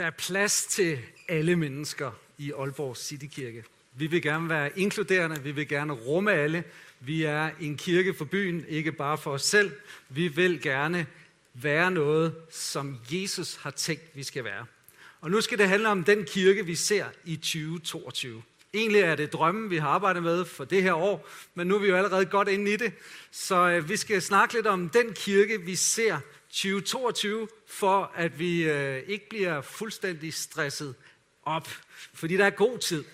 Der 0.00 0.06
er 0.06 0.10
plads 0.10 0.64
til 0.64 0.98
alle 1.28 1.56
mennesker 1.56 2.10
i 2.38 2.52
Aalborg 2.52 2.96
Citykirke. 2.96 3.64
Vi 3.94 4.06
vil 4.06 4.22
gerne 4.22 4.48
være 4.48 4.78
inkluderende, 4.78 5.42
vi 5.42 5.52
vil 5.52 5.68
gerne 5.68 5.92
rumme 5.92 6.32
alle. 6.32 6.64
Vi 7.00 7.22
er 7.22 7.50
en 7.60 7.76
kirke 7.76 8.14
for 8.14 8.24
byen, 8.24 8.64
ikke 8.68 8.92
bare 8.92 9.18
for 9.18 9.30
os 9.30 9.42
selv. 9.42 9.72
Vi 10.08 10.28
vil 10.28 10.62
gerne 10.62 11.06
være 11.54 11.90
noget, 11.90 12.34
som 12.50 12.98
Jesus 13.12 13.54
har 13.54 13.70
tænkt, 13.70 14.02
vi 14.14 14.22
skal 14.22 14.44
være. 14.44 14.66
Og 15.20 15.30
nu 15.30 15.40
skal 15.40 15.58
det 15.58 15.68
handle 15.68 15.88
om 15.88 16.04
den 16.04 16.24
kirke, 16.24 16.66
vi 16.66 16.74
ser 16.74 17.06
i 17.24 17.36
2022. 17.36 18.42
Egentlig 18.74 19.00
er 19.00 19.16
det 19.16 19.32
drømmen, 19.32 19.70
vi 19.70 19.76
har 19.76 19.88
arbejdet 19.88 20.22
med 20.22 20.44
for 20.44 20.64
det 20.64 20.82
her 20.82 20.94
år, 20.94 21.28
men 21.54 21.66
nu 21.66 21.74
er 21.74 21.78
vi 21.78 21.88
jo 21.88 21.96
allerede 21.96 22.24
godt 22.26 22.48
inde 22.48 22.72
i 22.72 22.76
det. 22.76 22.92
Så 23.30 23.68
øh, 23.68 23.88
vi 23.88 23.96
skal 23.96 24.22
snakke 24.22 24.54
lidt 24.54 24.66
om 24.66 24.88
den 24.88 25.12
kirke, 25.12 25.60
vi 25.60 25.74
ser 25.74 26.18
2022, 26.50 27.48
for 27.66 28.12
at 28.14 28.38
vi 28.38 28.62
øh, 28.70 29.02
ikke 29.06 29.28
bliver 29.28 29.60
fuldstændig 29.60 30.34
stresset 30.34 30.94
op, 31.42 31.68
fordi 32.14 32.36
der 32.36 32.46
er 32.46 32.50
god 32.50 32.78
tid. 32.78 33.04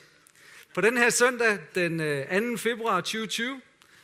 På 0.74 0.80
den 0.80 0.97
her 0.97 1.10
søndag, 1.10 1.59
den 1.74 2.01
øh, 2.01 2.52
2. 2.52 2.57
Februar 2.57 3.01
2020, 3.01 3.60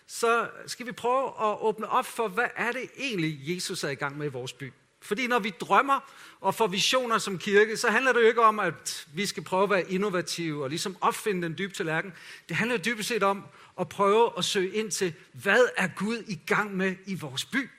så 0.07 0.49
skal 0.67 0.87
vi 0.87 0.93
prøve 0.93 1.27
at 1.27 1.57
åbne 1.61 1.89
op 1.89 2.07
for, 2.07 2.29
hvad 2.29 2.49
er 2.57 2.73
det 2.73 2.91
egentlig, 2.99 3.41
Jesus 3.43 3.85
er 3.85 3.89
i 3.89 3.95
gang 3.95 4.19
med 4.19 4.27
i 4.27 4.31
vores 4.31 4.53
by. 4.53 4.73
Fordi 5.01 5.27
når 5.27 5.39
vi 5.39 5.51
drømmer 5.61 6.13
og 6.41 6.55
får 6.55 6.67
visioner 6.67 7.19
som 7.19 7.39
kirke, 7.39 7.77
så 7.77 7.91
handler 7.91 8.13
det 8.13 8.21
jo 8.21 8.27
ikke 8.27 8.43
om, 8.43 8.59
at 8.59 9.07
vi 9.15 9.27
skal 9.27 9.45
prøve 9.45 9.63
at 9.63 9.71
være 9.71 9.93
innovative 9.93 10.63
og 10.63 10.69
ligesom 10.69 10.97
opfinde 11.01 11.43
den 11.43 11.59
dybe 11.59 11.75
tallerken. 11.75 12.13
Det 12.49 12.57
handler 12.57 12.77
dybest 12.77 13.09
set 13.09 13.23
om 13.23 13.45
at 13.81 13.89
prøve 13.89 14.31
at 14.39 14.45
søge 14.45 14.75
ind 14.75 14.91
til, 14.91 15.15
hvad 15.33 15.69
er 15.77 15.89
Gud 15.97 16.23
i 16.29 16.41
gang 16.47 16.77
med 16.77 16.95
i 17.07 17.15
vores 17.15 17.45
by? 17.45 17.71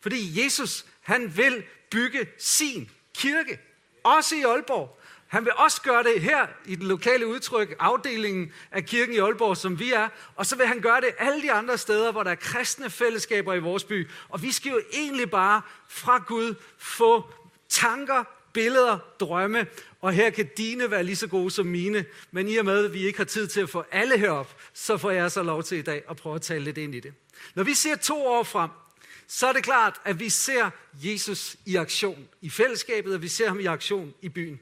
Fordi 0.00 0.44
Jesus, 0.44 0.86
han 1.08 1.36
vil 1.36 1.64
bygge 1.90 2.26
sin 2.38 2.90
kirke. 3.14 3.58
Også 4.04 4.36
i 4.36 4.42
Aalborg. 4.42 5.00
Han 5.26 5.44
vil 5.44 5.52
også 5.56 5.82
gøre 5.82 6.02
det 6.02 6.20
her 6.20 6.46
i 6.66 6.74
den 6.74 6.86
lokale 6.86 7.26
udtryk, 7.26 7.76
afdelingen 7.78 8.52
af 8.70 8.84
kirken 8.84 9.14
i 9.14 9.18
Aalborg, 9.18 9.56
som 9.56 9.78
vi 9.78 9.92
er. 9.92 10.08
Og 10.36 10.46
så 10.46 10.56
vil 10.56 10.66
han 10.66 10.80
gøre 10.80 11.00
det 11.00 11.08
alle 11.18 11.42
de 11.42 11.52
andre 11.52 11.78
steder, 11.78 12.12
hvor 12.12 12.22
der 12.22 12.30
er 12.30 12.34
kristne 12.34 12.90
fællesskaber 12.90 13.54
i 13.54 13.58
vores 13.58 13.84
by. 13.84 14.08
Og 14.28 14.42
vi 14.42 14.52
skal 14.52 14.72
jo 14.72 14.80
egentlig 14.92 15.30
bare 15.30 15.62
fra 15.88 16.18
Gud 16.26 16.54
få 16.78 17.24
tanker, 17.68 18.24
billeder, 18.52 18.98
drømme. 19.20 19.66
Og 20.00 20.12
her 20.12 20.30
kan 20.30 20.50
dine 20.56 20.90
være 20.90 21.02
lige 21.02 21.16
så 21.16 21.26
gode 21.26 21.50
som 21.50 21.66
mine. 21.66 22.04
Men 22.30 22.48
i 22.48 22.56
og 22.56 22.64
med, 22.64 22.84
at 22.84 22.92
vi 22.92 23.06
ikke 23.06 23.18
har 23.18 23.24
tid 23.24 23.46
til 23.46 23.60
at 23.60 23.70
få 23.70 23.84
alle 23.92 24.18
herop, 24.18 24.56
så 24.74 24.96
får 24.96 25.10
jeg 25.10 25.30
så 25.30 25.42
lov 25.42 25.62
til 25.62 25.78
i 25.78 25.82
dag 25.82 26.02
at 26.10 26.16
prøve 26.16 26.34
at 26.34 26.42
tale 26.42 26.64
lidt 26.64 26.78
ind 26.78 26.94
i 26.94 27.00
det. 27.00 27.14
Når 27.54 27.62
vi 27.62 27.74
ser 27.74 27.96
to 27.96 28.26
år 28.26 28.42
frem, 28.42 28.70
så 29.28 29.46
er 29.46 29.52
det 29.52 29.62
klart, 29.62 30.00
at 30.04 30.20
vi 30.20 30.28
ser 30.28 30.70
Jesus 30.94 31.56
i 31.66 31.76
aktion 31.76 32.28
i 32.40 32.50
fællesskabet, 32.50 33.14
og 33.14 33.22
vi 33.22 33.28
ser 33.28 33.48
ham 33.48 33.60
i 33.60 33.66
aktion 33.66 34.14
i 34.22 34.28
byen. 34.28 34.60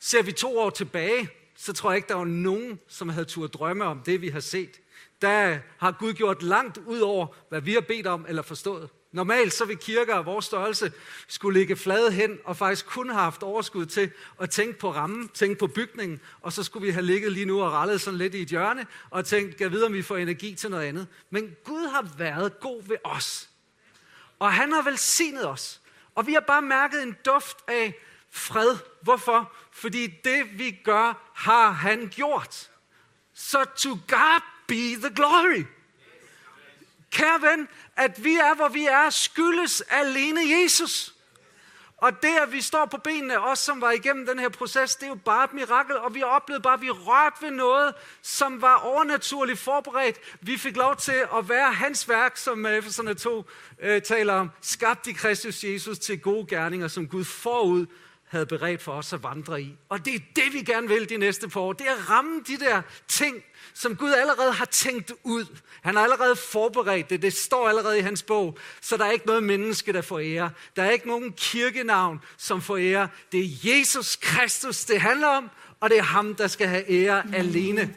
Ser 0.00 0.22
vi 0.22 0.32
to 0.32 0.58
år 0.58 0.70
tilbage, 0.70 1.28
så 1.56 1.72
tror 1.72 1.90
jeg 1.90 1.96
ikke, 1.96 2.08
der 2.08 2.14
var 2.14 2.24
nogen, 2.24 2.80
som 2.88 3.08
havde 3.08 3.24
tur 3.24 3.46
drømme 3.46 3.84
om 3.84 4.00
det, 4.06 4.20
vi 4.20 4.28
har 4.28 4.40
set. 4.40 4.80
Der 5.22 5.58
har 5.78 5.92
Gud 5.92 6.12
gjort 6.12 6.42
langt 6.42 6.78
ud 6.78 7.00
over, 7.00 7.26
hvad 7.48 7.60
vi 7.60 7.72
har 7.72 7.80
bedt 7.80 8.06
om 8.06 8.26
eller 8.28 8.42
forstået. 8.42 8.88
Normalt 9.12 9.52
så 9.52 9.64
vil 9.64 9.76
kirker 9.76 10.14
af 10.14 10.26
vores 10.26 10.44
størrelse 10.44 10.92
skulle 11.28 11.58
ligge 11.58 11.76
flade 11.76 12.12
hen 12.12 12.38
og 12.44 12.56
faktisk 12.56 12.86
kun 12.86 13.08
have 13.08 13.20
haft 13.20 13.42
overskud 13.42 13.86
til 13.86 14.10
at 14.40 14.50
tænke 14.50 14.78
på 14.78 14.92
rammen, 14.92 15.28
tænke 15.28 15.58
på 15.58 15.66
bygningen, 15.66 16.20
og 16.40 16.52
så 16.52 16.62
skulle 16.62 16.86
vi 16.86 16.92
have 16.92 17.04
ligget 17.04 17.32
lige 17.32 17.46
nu 17.46 17.62
og 17.62 17.72
rallet 17.72 18.00
sådan 18.00 18.18
lidt 18.18 18.34
i 18.34 18.42
et 18.42 18.48
hjørne 18.48 18.86
og 19.10 19.24
tænkt, 19.24 19.60
jeg 19.60 19.72
ved, 19.72 19.82
om 19.82 19.92
vi 19.92 20.02
får 20.02 20.16
energi 20.16 20.54
til 20.54 20.70
noget 20.70 20.84
andet. 20.84 21.06
Men 21.30 21.56
Gud 21.64 21.88
har 21.88 22.08
været 22.18 22.60
god 22.60 22.82
ved 22.88 22.96
os. 23.04 23.48
Og 24.38 24.52
han 24.52 24.72
har 24.72 24.82
velsignet 24.82 25.48
os. 25.48 25.80
Og 26.14 26.26
vi 26.26 26.32
har 26.32 26.40
bare 26.40 26.62
mærket 26.62 27.02
en 27.02 27.16
duft 27.24 27.56
af 27.68 27.94
fred. 28.30 28.76
Hvorfor? 29.00 29.52
Fordi 29.72 30.06
det 30.06 30.58
vi 30.58 30.70
gør, 30.84 31.32
har 31.34 31.70
han 31.70 32.08
gjort. 32.08 32.70
Så 33.34 33.64
to 33.64 33.90
God 33.90 34.40
be 34.66 35.08
the 35.08 35.14
glory. 35.16 35.64
Kære 37.10 37.42
ven, 37.42 37.68
at 37.96 38.24
vi 38.24 38.34
er, 38.34 38.54
hvor 38.54 38.68
vi 38.68 38.86
er, 38.86 39.10
skyldes 39.10 39.80
alene 39.80 40.40
Jesus. 40.40 41.13
Og 42.04 42.22
det, 42.22 42.36
at 42.42 42.52
vi 42.52 42.60
står 42.60 42.86
på 42.86 42.96
benene, 42.96 43.40
os 43.40 43.58
som 43.58 43.80
var 43.80 43.90
igennem 43.90 44.26
den 44.26 44.38
her 44.38 44.48
proces, 44.48 44.96
det 44.96 45.02
er 45.02 45.08
jo 45.08 45.14
bare 45.14 45.44
et 45.44 45.52
mirakel, 45.52 45.96
og 45.96 46.14
vi 46.14 46.22
oplevede 46.22 46.62
bare, 46.62 46.74
at 46.74 46.80
vi 46.80 46.90
rørte 46.90 47.36
ved 47.42 47.50
noget, 47.50 47.94
som 48.22 48.62
var 48.62 48.74
overnaturligt 48.74 49.58
forberedt. 49.58 50.16
Vi 50.40 50.58
fik 50.58 50.76
lov 50.76 50.96
til 50.96 51.24
at 51.38 51.48
være 51.48 51.72
hans 51.72 52.08
værk, 52.08 52.36
som 52.36 52.66
Efeserne 52.66 53.14
2 53.14 53.44
øh, 53.78 54.02
taler 54.02 54.32
om, 54.34 54.50
skabt 54.60 55.06
i 55.06 55.12
Kristus 55.12 55.64
Jesus 55.64 55.98
til 55.98 56.20
gode 56.20 56.46
gerninger, 56.46 56.88
som 56.88 57.08
Gud 57.08 57.24
forud 57.24 57.86
havde 58.24 58.46
beredt 58.46 58.82
for 58.82 58.92
os 58.92 59.12
at 59.12 59.22
vandre 59.22 59.62
i. 59.62 59.76
Og 59.88 60.04
det 60.04 60.14
er 60.14 60.20
det, 60.36 60.52
vi 60.52 60.62
gerne 60.62 60.88
vil 60.88 61.08
de 61.08 61.16
næste 61.16 61.48
par 61.48 61.60
år. 61.60 61.72
Det 61.72 61.86
er 61.86 61.92
at 61.92 62.10
ramme 62.10 62.42
de 62.46 62.56
der 62.56 62.82
ting, 63.08 63.44
som 63.74 63.96
Gud 63.96 64.12
allerede 64.12 64.52
har 64.52 64.64
tænkt 64.64 65.12
ud. 65.22 65.46
Han 65.82 65.96
har 65.96 66.02
allerede 66.02 66.36
forberedt 66.36 67.10
det. 67.10 67.22
Det 67.22 67.32
står 67.32 67.68
allerede 67.68 67.98
i 67.98 68.02
hans 68.02 68.22
bog. 68.22 68.58
Så 68.80 68.96
der 68.96 69.04
er 69.04 69.10
ikke 69.10 69.26
noget 69.26 69.42
menneske, 69.42 69.92
der 69.92 70.02
får 70.02 70.18
ære. 70.18 70.50
Der 70.76 70.82
er 70.82 70.90
ikke 70.90 71.08
nogen 71.08 71.32
kirkenavn, 71.32 72.20
som 72.36 72.62
får 72.62 72.76
ære. 72.76 73.08
Det 73.32 73.40
er 73.40 73.48
Jesus 73.64 74.16
Kristus, 74.16 74.84
det 74.84 75.00
handler 75.00 75.28
om, 75.28 75.50
og 75.80 75.90
det 75.90 75.98
er 75.98 76.02
ham, 76.02 76.34
der 76.34 76.46
skal 76.46 76.66
have 76.66 76.90
ære 76.90 77.22
alene. 77.34 77.94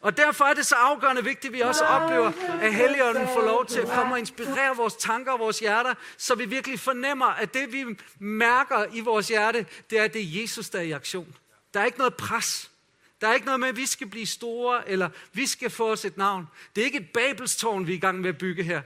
Og 0.00 0.16
derfor 0.16 0.44
er 0.44 0.54
det 0.54 0.66
så 0.66 0.74
afgørende 0.74 1.24
vigtigt, 1.24 1.50
at 1.50 1.52
vi 1.52 1.60
også 1.60 1.84
oplever, 1.84 2.32
at 2.62 2.74
Helligånden 2.74 3.28
får 3.34 3.40
lov 3.40 3.66
til 3.66 3.80
at 3.80 3.88
komme 3.88 4.14
og 4.14 4.18
inspirere 4.18 4.76
vores 4.76 4.94
tanker 4.94 5.32
og 5.32 5.38
vores 5.38 5.58
hjerter, 5.58 5.94
så 6.16 6.34
vi 6.34 6.44
virkelig 6.44 6.80
fornemmer, 6.80 7.26
at 7.26 7.54
det 7.54 7.72
vi 7.72 7.84
mærker 8.18 8.84
i 8.92 9.00
vores 9.00 9.28
hjerte, 9.28 9.66
det 9.90 9.98
er, 9.98 10.04
at 10.04 10.12
det 10.12 10.20
er 10.20 10.40
Jesus, 10.40 10.70
der 10.70 10.78
er 10.78 10.82
i 10.82 10.90
aktion. 10.90 11.36
Der 11.74 11.80
er 11.80 11.84
ikke 11.84 11.98
noget 11.98 12.14
pres. 12.14 12.70
Der 13.20 13.28
er 13.28 13.34
ikke 13.34 13.46
noget 13.46 13.60
med, 13.60 13.68
at 13.68 13.76
vi 13.76 13.86
skal 13.86 14.06
blive 14.06 14.26
store, 14.26 14.88
eller 14.88 15.08
vi 15.32 15.46
skal 15.46 15.70
få 15.70 15.92
os 15.92 16.04
et 16.04 16.16
navn. 16.16 16.46
Det 16.74 16.80
er 16.80 16.84
ikke 16.84 16.98
et 16.98 17.10
babelstårn, 17.14 17.86
vi 17.86 17.92
er 17.92 17.96
i 17.96 18.00
gang 18.00 18.20
med 18.20 18.28
at 18.28 18.38
bygge 18.38 18.62
her. 18.62 18.82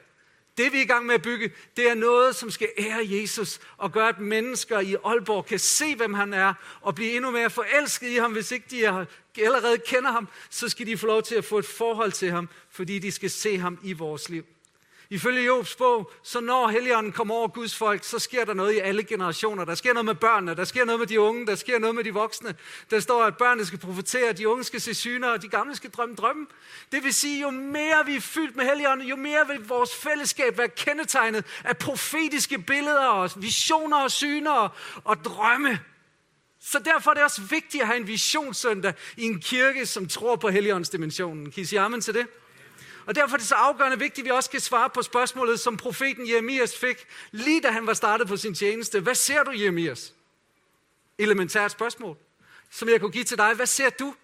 Det 0.59 0.73
vi 0.73 0.79
er 0.79 0.83
i 0.83 0.87
gang 0.87 1.07
med 1.07 1.15
at 1.15 1.23
bygge, 1.23 1.53
det 1.77 1.91
er 1.91 1.95
noget, 1.95 2.37
som 2.37 2.51
skal 2.51 2.69
ære 2.79 3.07
Jesus 3.11 3.61
og 3.77 3.93
gøre, 3.93 4.09
at 4.09 4.19
mennesker 4.19 4.81
i 4.81 4.97
Aalborg 5.05 5.47
kan 5.47 5.59
se, 5.59 5.97
hvem 5.97 6.15
han 6.15 6.35
er, 6.35 6.55
og 6.81 6.95
blive 6.95 7.13
endnu 7.13 7.31
mere 7.31 7.51
forelsket 7.51 8.09
i 8.09 8.17
ham. 8.17 8.33
Hvis 8.33 8.51
ikke 8.51 8.67
de 9.37 9.45
allerede 9.45 9.79
kender 9.79 10.13
ham, 10.13 10.29
så 10.51 10.69
skal 10.69 10.87
de 10.87 10.99
få 10.99 11.07
lov 11.07 11.23
til 11.23 11.35
at 11.35 11.45
få 11.45 11.59
et 11.59 11.67
forhold 11.67 12.13
til 12.13 12.31
ham, 12.31 12.49
fordi 12.71 12.99
de 12.99 13.13
skal 13.13 13.31
se 13.31 13.59
ham 13.59 13.79
i 13.83 13.93
vores 13.93 14.29
liv. 14.29 14.47
Ifølge 15.13 15.45
Jobs 15.45 15.75
bog, 15.77 16.11
så 16.23 16.41
når 16.41 16.69
Helligånden 16.69 17.13
kommer 17.13 17.35
over 17.35 17.49
Guds 17.49 17.77
folk, 17.77 18.05
så 18.05 18.19
sker 18.19 18.45
der 18.45 18.55
noget 18.55 18.73
i 18.73 18.79
alle 18.79 19.05
generationer. 19.05 19.65
Der 19.65 19.75
sker 19.75 19.93
noget 19.93 20.05
med 20.05 20.15
børnene, 20.15 20.55
der 20.55 20.65
sker 20.65 20.85
noget 20.85 20.99
med 20.99 21.07
de 21.07 21.21
unge, 21.21 21.47
der 21.47 21.55
sker 21.55 21.79
noget 21.79 21.95
med 21.95 22.05
de 22.05 22.15
voksne. 22.15 22.55
Der 22.91 23.01
står, 23.01 23.25
at 23.25 23.37
børnene 23.37 23.67
skal 23.67 23.79
profetere, 23.79 24.33
de 24.33 24.49
unge 24.49 24.65
skal 24.65 24.81
se 24.81 24.95
syner, 24.95 25.29
og 25.29 25.43
de 25.43 25.49
gamle 25.49 25.77
skal 25.77 25.91
drømme 25.91 26.15
drømme. 26.15 26.47
Det 26.93 27.05
vil 27.05 27.15
sige, 27.15 27.41
jo 27.41 27.51
mere 27.51 28.07
vi 28.07 28.17
er 28.17 28.21
fyldt 28.21 28.57
med 28.57 28.65
Helligånden, 28.65 29.09
jo 29.09 29.17
mere 29.17 29.47
vil 29.49 29.69
vores 29.69 29.95
fællesskab 29.95 30.59
være 30.59 30.69
kendetegnet 30.69 31.45
af 31.65 31.77
profetiske 31.77 32.59
billeder 32.59 33.07
og 33.07 33.31
visioner 33.37 33.97
og 33.97 34.11
syner 34.11 34.69
og 35.05 35.25
drømme. 35.25 35.81
Så 36.61 36.79
derfor 36.79 37.11
er 37.11 37.15
det 37.15 37.23
også 37.25 37.43
vigtigt 37.43 37.81
at 37.83 37.87
have 37.87 38.01
en 38.01 38.07
visionssøndag 38.07 38.95
i 39.17 39.25
en 39.25 39.41
kirke, 39.41 39.87
som 39.87 40.09
tror 40.09 40.37
på 40.37 40.49
Helligåndsdimensionen. 40.49 41.51
Kan 41.51 41.63
I 41.63 41.65
sige 41.67 41.81
amen 41.81 42.01
til 42.01 42.15
det? 42.15 42.27
Og 43.07 43.15
derfor 43.15 43.35
er 43.35 43.39
det 43.39 43.47
så 43.47 43.55
afgørende 43.55 43.99
vigtigt, 43.99 44.19
at 44.19 44.25
vi 44.25 44.31
også 44.31 44.51
kan 44.51 44.61
svare 44.61 44.91
på 44.91 45.03
spørgsmålet, 45.03 45.61
som 45.61 45.77
profeten 45.77 46.29
Jeremias 46.29 46.79
fik, 46.79 47.07
lige 47.31 47.61
da 47.61 47.71
han 47.71 47.87
var 47.87 47.95
startet 47.95 48.29
på 48.29 48.37
sin 48.37 48.55
tjeneste. 48.55 49.01
Hvad 49.01 49.15
ser 49.15 49.43
du, 49.43 49.51
Jeremias? 49.51 50.15
Elementært 51.19 51.71
spørgsmål, 51.71 52.17
som 52.71 52.89
jeg 52.89 53.01
kunne 53.01 53.13
give 53.13 53.25
til 53.25 53.39
dig. 53.39 53.55
Hvad 53.55 53.67
ser 53.67 53.91
du? 53.91 54.15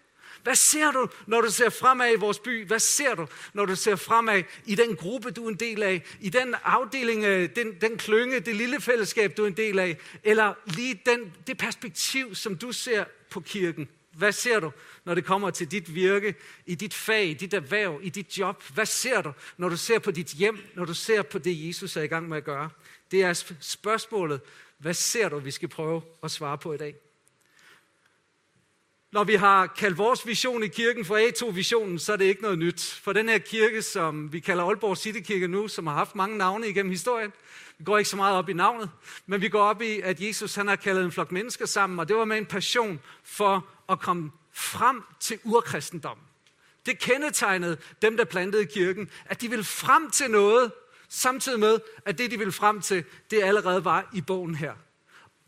Hvad 0.43 0.55
ser 0.55 0.91
du, 0.91 1.09
når 1.27 1.41
du 1.41 1.51
ser 1.51 1.71
fremad 1.71 2.13
i 2.13 2.17
vores 2.17 2.39
by? 2.39 2.67
Hvad 2.67 2.79
ser 2.79 3.15
du, 3.15 3.27
når 3.55 3.67
du 3.67 3.77
ser 3.77 3.97
fremad 3.97 4.43
i 4.67 4.75
den 4.75 4.97
gruppe, 4.97 5.31
du 5.31 5.45
er 5.45 5.49
en 5.49 5.55
del 5.55 5.83
af? 5.83 6.03
I 6.21 6.29
den 6.29 6.55
afdeling, 6.65 7.25
øh, 7.25 7.57
den, 7.57 7.81
den 7.81 7.99
klynge, 7.99 8.41
det 8.41 8.57
lille 8.57 8.81
fællesskab, 8.81 9.37
du 9.37 9.43
er 9.43 9.47
en 9.47 9.57
del 9.57 9.79
af? 9.79 9.99
Eller 10.25 10.55
lige 10.65 11.01
den, 11.07 11.35
det 11.47 11.59
perspektiv, 11.59 12.35
som 12.35 12.57
du 12.59 12.73
ser 12.73 13.05
på 13.31 13.41
kirken? 13.41 13.89
Hvad 14.17 14.33
ser 14.33 14.61
du, 14.61 14.73
når 15.05 15.15
det 15.15 15.25
kommer 15.25 15.51
til 15.51 15.71
dit 15.71 15.95
virke, 15.95 16.35
i 16.67 16.75
dit 16.75 16.95
fag, 16.95 17.27
i 17.27 17.35
dit 17.35 17.55
erhverv, 17.55 18.01
i 18.03 18.09
dit 18.09 18.39
job? 18.39 18.63
Hvad 18.75 18.87
ser 18.87 19.23
du, 19.23 19.33
når 19.57 19.69
du 19.69 19.77
ser 19.77 19.99
på 19.99 20.11
dit 20.11 20.27
hjem, 20.27 20.59
når 20.75 20.85
du 20.85 20.95
ser 20.95 21.23
på 21.23 21.39
det, 21.39 21.67
Jesus 21.69 21.97
er 21.97 22.03
i 22.03 22.07
gang 22.07 22.29
med 22.29 22.37
at 22.37 22.45
gøre? 22.45 22.71
Det 23.11 23.23
er 23.23 23.55
spørgsmålet, 23.61 24.41
hvad 24.79 24.95
ser 24.95 25.29
du, 25.29 25.39
vi 25.39 25.51
skal 25.51 25.69
prøve 25.69 26.03
at 26.23 26.31
svare 26.31 26.59
på 26.59 26.73
i 26.73 26.77
dag? 26.77 26.95
Når 29.13 29.25
vi 29.25 29.35
har 29.35 29.67
kaldt 29.67 29.99
vores 29.99 30.27
vision 30.27 30.63
i 30.63 30.69
kirken 30.69 31.05
for 31.05 31.17
A2-visionen, 31.17 31.99
så 31.99 32.13
er 32.13 32.17
det 32.17 32.25
ikke 32.25 32.43
noget 32.43 32.59
nyt. 32.59 33.01
For 33.03 33.13
den 33.13 33.29
her 33.29 33.39
kirke, 33.39 33.83
som 33.83 34.33
vi 34.33 34.41
kalder 34.41 34.65
Aalborg 34.65 34.97
Citykirke 34.97 35.49
nu, 35.49 35.69
som 35.69 35.87
har 35.87 35.95
haft 35.95 36.15
mange 36.15 36.39
navne 36.39 36.69
igennem 36.69 36.91
historien, 36.91 37.33
vi 37.79 37.85
går 37.85 37.99
ikke 37.99 38.11
så 38.11 38.17
meget 38.17 38.37
op 38.37 38.49
i 38.49 38.53
navnet, 38.53 38.91
men 39.27 39.41
vi 39.41 39.49
går 39.49 39.63
op 39.63 39.83
i, 39.83 40.01
at 40.01 40.21
Jesus 40.21 40.55
han 40.55 40.69
har 40.69 40.77
kaldet 40.77 41.05
en 41.05 41.13
flok 41.13 41.33
mennesker 41.33 41.67
sammen, 41.67 41.99
og 41.99 42.09
det 42.09 42.17
var 42.17 42.25
med 42.25 42.39
en 42.39 42.47
passion 42.47 43.01
for 43.23 43.67
at 43.89 44.01
komme 44.01 44.31
frem 44.53 45.03
til 45.21 45.39
urkristendom. 45.45 46.19
Det 46.87 46.99
kendetegnede 46.99 47.77
dem, 48.03 48.17
der 48.17 48.25
plantede 48.25 48.67
kirken, 48.67 49.11
at 49.25 49.41
de 49.41 49.51
ville 49.51 49.65
frem 49.65 50.11
til 50.11 50.31
noget, 50.31 50.73
samtidig 51.09 51.61
med, 51.61 51.79
at 52.05 52.19
det, 52.19 52.31
de 52.31 52.39
ville 52.39 52.53
frem 52.53 52.81
til, 52.81 53.05
det 53.31 53.43
allerede 53.43 53.85
var 53.85 54.11
i 54.13 54.21
bogen 54.21 54.55
her. 54.55 54.75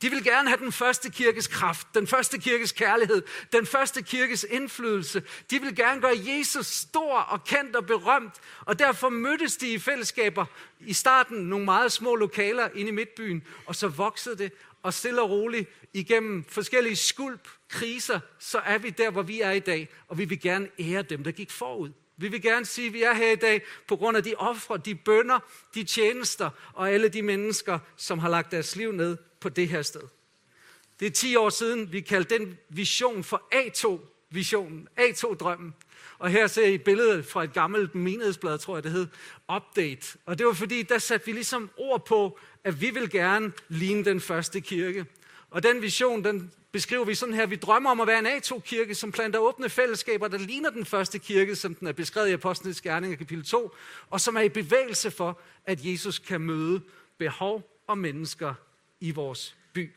De 0.03 0.11
vil 0.11 0.25
gerne 0.25 0.49
have 0.49 0.61
den 0.61 0.73
første 0.73 1.11
kirkes 1.11 1.47
kraft, 1.47 1.87
den 1.95 2.07
første 2.07 2.39
kirkes 2.39 2.73
kærlighed, 2.73 3.23
den 3.53 3.67
første 3.67 4.03
kirkes 4.03 4.47
indflydelse. 4.51 5.23
De 5.51 5.61
vil 5.61 5.77
gerne 5.77 6.01
gøre 6.01 6.17
Jesus 6.17 6.67
stor 6.67 7.19
og 7.19 7.45
kendt 7.45 7.77
og 7.77 7.87
berømt, 7.87 8.35
og 8.61 8.79
derfor 8.79 9.09
mødtes 9.09 9.57
de 9.57 9.73
i 9.73 9.79
fællesskaber 9.79 10.45
i 10.81 10.93
starten 10.93 11.39
nogle 11.39 11.65
meget 11.65 11.93
små 11.93 12.15
lokaler 12.15 12.69
inde 12.75 12.89
i 12.89 12.95
midtbyen, 12.95 13.43
og 13.67 13.77
så 13.77 13.89
voksede 13.89 14.39
det, 14.39 14.53
og 14.89 14.95
stille 14.95 15.23
og 15.23 15.31
roligt 15.31 15.71
igennem 15.95 16.45
forskellige 16.45 16.97
skulp, 16.97 17.49
kriser, 17.69 18.21
så 18.39 18.59
er 18.59 18.79
vi 18.79 18.91
der, 18.91 19.11
hvor 19.11 19.23
vi 19.23 19.41
er 19.41 19.51
i 19.51 19.59
dag, 19.59 19.89
og 20.09 20.19
vi 20.19 20.25
vil 20.25 20.41
gerne 20.41 20.69
ære 20.79 21.03
dem, 21.03 21.25
der 21.25 21.31
gik 21.31 21.51
forud. 21.51 21.91
Vi 22.17 22.29
vil 22.29 22.43
gerne 22.43 22.67
sige, 22.67 22.87
at 22.87 22.93
vi 22.93 23.03
er 23.03 23.15
her 23.15 23.33
i 23.33 23.37
dag 23.37 23.63
på 23.89 23.97
grund 23.97 24.17
af 24.17 24.23
de 24.23 24.35
ofre, 24.35 24.79
de 24.85 24.95
bønder, 24.95 25.39
de 25.75 25.85
tjenester 25.85 26.51
og 26.73 26.91
alle 26.91 27.09
de 27.09 27.23
mennesker, 27.23 27.79
som 27.97 28.19
har 28.19 28.29
lagt 28.29 28.51
deres 28.51 28.77
liv 28.77 28.93
ned 28.93 29.17
på 29.41 29.49
det 29.49 29.69
her 29.69 29.83
sted. 29.83 30.03
Det 31.01 31.07
er 31.07 31.11
10 31.11 31.37
år 31.37 31.51
siden, 31.51 31.93
vi 31.93 32.01
kaldte 32.01 32.39
den 32.39 32.59
vision 32.69 33.25
for 33.25 33.43
A2-visionen, 33.55 34.89
A2-drømmen. 35.01 35.75
Og 36.19 36.31
her 36.31 36.47
ser 36.47 36.67
I 36.67 36.75
et 36.75 36.85
billede 36.85 37.23
fra 37.23 37.45
et 37.45 37.53
gammelt 37.53 37.95
menighedsblad, 37.95 38.59
tror 38.59 38.77
jeg 38.77 38.85
det 38.85 38.93
hed, 38.93 39.07
Update. 39.57 40.19
Og 40.27 40.39
det 40.39 40.47
var 40.47 40.53
fordi, 40.53 40.83
der 40.83 40.99
satte 40.99 41.27
vi 41.27 41.33
ligesom 41.33 41.71
ord 41.77 42.07
på, 42.07 42.39
at 42.65 42.81
vi 42.81 42.91
vil 42.91 43.11
gerne 43.11 43.53
ligne 43.69 44.05
den 44.05 44.21
første 44.21 44.61
kirke. 44.61 45.07
Og 45.51 45.63
den 45.63 45.83
vision, 45.83 46.25
den 46.25 46.53
beskriver 46.73 47.05
vi 47.05 47.15
sådan 47.15 47.35
her. 47.35 47.47
Vi 47.47 47.57
drømmer 47.57 47.91
om 47.91 48.01
at 48.01 48.07
være 48.07 48.19
en 48.19 48.27
A2-kirke, 48.27 48.95
som 48.95 49.13
planter 49.13 49.39
åbne 49.39 49.69
fællesskaber, 49.69 50.29
der 50.29 50.39
ligner 50.39 50.71
den 50.71 50.85
første 50.85 51.19
kirke, 51.19 51.57
som 51.57 51.75
den 51.75 51.89
er 51.89 51.93
beskrevet 51.93 52.29
i 52.29 52.33
Apostlenes 52.33 52.81
Gerninger 52.81 53.17
kapitel 53.17 53.45
2, 53.45 53.75
og 54.11 54.21
som 54.21 54.37
er 54.37 54.41
i 54.41 54.49
bevægelse 54.49 55.11
for, 55.11 55.41
at 55.67 55.85
Jesus 55.85 56.19
kan 56.19 56.41
møde 56.41 56.81
behov 57.19 57.83
og 57.87 57.99
mennesker 57.99 58.55
i 59.01 59.11
vores 59.11 59.57
by. 59.73 59.93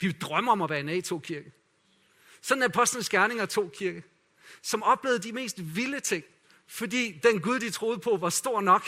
Vi 0.00 0.12
drømmer 0.12 0.52
om 0.52 0.62
at 0.62 0.70
være 0.70 0.80
en 0.80 0.88
A2-kirke. 0.88 1.52
Sådan 2.40 2.62
er 2.62 2.68
Apostlenes 2.68 3.08
Gerninger 3.08 3.46
2-kirke, 3.46 4.02
som 4.62 4.82
oplevede 4.82 5.22
de 5.22 5.32
mest 5.32 5.56
vilde 5.76 6.00
ting, 6.00 6.24
fordi 6.66 7.20
den 7.22 7.40
Gud, 7.40 7.60
de 7.60 7.70
troede 7.70 7.98
på, 7.98 8.16
var 8.16 8.30
stor 8.30 8.60
nok. 8.60 8.82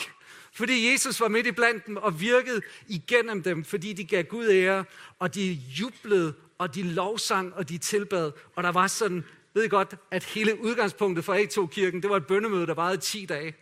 Fordi 0.53 0.91
Jesus 0.91 1.19
var 1.19 1.27
midt 1.27 1.47
i 1.47 1.51
blandt 1.51 1.85
dem 1.85 1.97
og 1.97 2.21
virkede 2.21 2.61
igennem 2.87 3.43
dem, 3.43 3.63
fordi 3.63 3.93
de 3.93 4.03
gav 4.03 4.23
Gud 4.23 4.49
ære, 4.49 4.85
og 5.19 5.35
de 5.35 5.51
jublede, 5.53 6.33
og 6.57 6.75
de 6.75 6.83
lovsang, 6.83 7.53
og 7.53 7.69
de 7.69 7.77
tilbad. 7.77 8.31
Og 8.55 8.63
der 8.63 8.71
var 8.71 8.87
sådan, 8.87 9.23
ved 9.53 9.63
I 9.63 9.67
godt, 9.67 9.95
at 10.11 10.23
hele 10.23 10.61
udgangspunktet 10.61 11.25
for 11.25 11.35
A2-kirken, 11.35 12.01
det 12.01 12.09
var 12.09 12.17
et 12.17 12.27
bøndemøde, 12.27 12.67
der 12.67 12.73
varede 12.73 12.97
10 12.97 13.25
dage. 13.25 13.55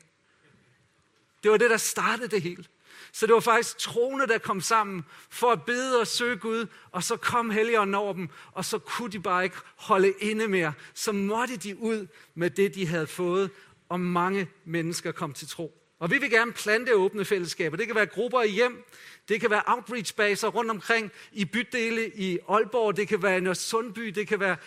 Det 1.43 1.51
var 1.51 1.57
det, 1.57 1.69
der 1.69 1.77
startede 1.77 2.27
det 2.27 2.41
hele. 2.41 2.65
Så 3.13 3.25
det 3.25 3.33
var 3.33 3.39
faktisk 3.39 3.77
troende, 3.77 4.27
der 4.27 4.37
kom 4.37 4.61
sammen 4.61 5.05
for 5.29 5.51
at 5.51 5.63
bede 5.65 5.99
og 5.99 6.07
søge 6.07 6.35
Gud, 6.37 6.65
og 6.91 7.03
så 7.03 7.17
kom 7.17 7.49
Helligånden 7.49 7.95
over 7.95 8.13
dem, 8.13 8.29
og 8.51 8.65
så 8.65 8.79
kunne 8.79 9.11
de 9.11 9.19
bare 9.19 9.43
ikke 9.43 9.57
holde 9.75 10.13
inde 10.19 10.47
mere. 10.47 10.73
Så 10.93 11.11
måtte 11.11 11.57
de 11.57 11.77
ud 11.77 12.07
med 12.35 12.49
det, 12.49 12.75
de 12.75 12.87
havde 12.87 13.07
fået, 13.07 13.51
og 13.89 13.99
mange 13.99 14.49
mennesker 14.65 15.11
kom 15.11 15.33
til 15.33 15.47
tro. 15.47 15.80
Og 16.01 16.11
vi 16.11 16.17
vil 16.17 16.29
gerne 16.29 16.51
plante 16.51 16.95
åbne 16.95 17.25
fællesskaber. 17.25 17.77
Det 17.77 17.87
kan 17.87 17.95
være 17.95 18.05
grupper 18.05 18.41
i 18.41 18.49
hjem, 18.49 18.85
det 19.29 19.41
kan 19.41 19.49
være 19.49 19.63
outreach-baser 19.67 20.47
rundt 20.47 20.71
omkring 20.71 21.11
i 21.31 21.45
bydele 21.45 22.11
i 22.15 22.39
Aalborg, 22.49 22.97
det 22.97 23.07
kan 23.07 23.23
være 23.23 23.51
i 23.51 23.55
Sundby, 23.55 24.07
det 24.07 24.27
kan 24.27 24.39
være 24.39 24.57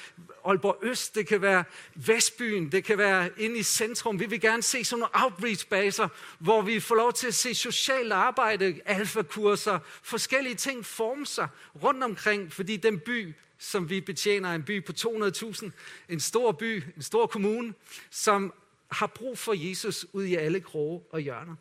Aalborg 0.45 0.79
Øst, 0.83 1.15
det 1.15 1.27
kan 1.27 1.43
være 1.43 1.65
Vestbyen, 1.95 2.73
det 2.73 2.85
kan 2.85 2.99
være 2.99 3.31
inde 3.37 3.59
i 3.59 3.63
centrum. 3.63 4.21
Vi 4.21 4.27
vil 4.27 4.41
gerne 4.41 4.63
se 4.63 4.85
sådan 4.85 5.01
nogle 5.01 5.25
outreach-baser, 5.25 6.09
hvor 6.39 6.63
vi 6.63 6.81
får 6.81 6.95
lov 6.95 7.13
til 7.13 7.27
at 7.27 7.35
se 7.35 7.55
socialt 7.55 8.13
arbejde, 8.13 8.81
alfakurser, 8.85 9.79
forskellige 10.03 10.55
ting 10.55 10.87
forme 10.87 11.27
sig 11.27 11.49
rundt 11.83 12.05
omkring, 12.05 12.53
fordi 12.53 12.77
den 12.77 12.99
by, 12.99 13.35
som 13.59 13.91
vi 13.91 14.01
betjener, 14.01 14.55
en 14.55 14.63
by 14.63 14.85
på 14.85 14.93
200.000, 14.99 15.71
en 16.09 16.21
stor 16.21 16.53
by, 16.53 16.83
en 16.97 17.03
stor 17.03 17.27
kommune, 17.27 17.75
som 18.11 18.53
har 18.91 19.07
brug 19.07 19.39
for 19.39 19.53
Jesus 19.69 20.07
ud 20.13 20.25
i 20.25 20.35
alle 20.35 20.61
kroge 20.61 21.03
og 21.11 21.21
hjørner. 21.21 21.55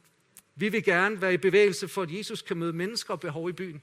Vi 0.56 0.70
vil 0.70 0.84
gerne 0.84 1.22
være 1.22 1.34
i 1.34 1.38
bevægelse 1.38 1.88
for, 1.88 2.02
at 2.02 2.18
Jesus 2.18 2.42
kan 2.42 2.58
møde 2.58 2.74
mennesker 2.74 3.14
og 3.14 3.20
behov 3.20 3.50
i 3.50 3.54
byen. 3.54 3.82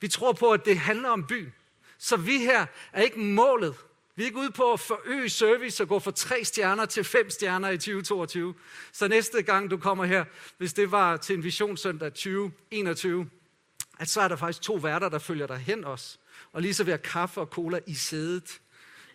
Vi 0.00 0.08
tror 0.08 0.32
på, 0.32 0.50
at 0.52 0.64
det 0.64 0.78
handler 0.78 1.08
om 1.08 1.26
byen. 1.26 1.52
Så 1.98 2.16
vi 2.16 2.38
her 2.38 2.66
er 2.92 3.02
ikke 3.02 3.18
målet. 3.18 3.74
Vi 4.16 4.22
er 4.22 4.26
ikke 4.26 4.38
ude 4.38 4.50
på 4.50 4.72
at 4.72 4.80
forøge 4.80 5.28
service 5.28 5.82
og 5.82 5.88
gå 5.88 5.98
fra 5.98 6.10
tre 6.10 6.44
stjerner 6.44 6.86
til 6.86 7.04
fem 7.04 7.30
stjerner 7.30 7.70
i 7.70 7.78
2022. 7.78 8.54
Så 8.92 9.08
næste 9.08 9.42
gang 9.42 9.70
du 9.70 9.76
kommer 9.76 10.04
her, 10.04 10.24
hvis 10.58 10.72
det 10.72 10.90
var 10.90 11.16
til 11.16 11.36
en 11.36 11.44
visionssøndag 11.44 12.12
2021, 12.12 13.30
at 13.98 14.08
så 14.08 14.20
er 14.20 14.28
der 14.28 14.36
faktisk 14.36 14.62
to 14.62 14.74
værter, 14.74 15.08
der 15.08 15.18
følger 15.18 15.46
dig 15.46 15.58
hen 15.58 15.84
os. 15.84 16.20
Og 16.52 16.62
lige 16.62 16.74
så 16.74 16.84
vil 16.84 16.98
kaffe 16.98 17.40
og 17.40 17.46
cola 17.46 17.80
i 17.86 17.94
sædet. 17.94 18.60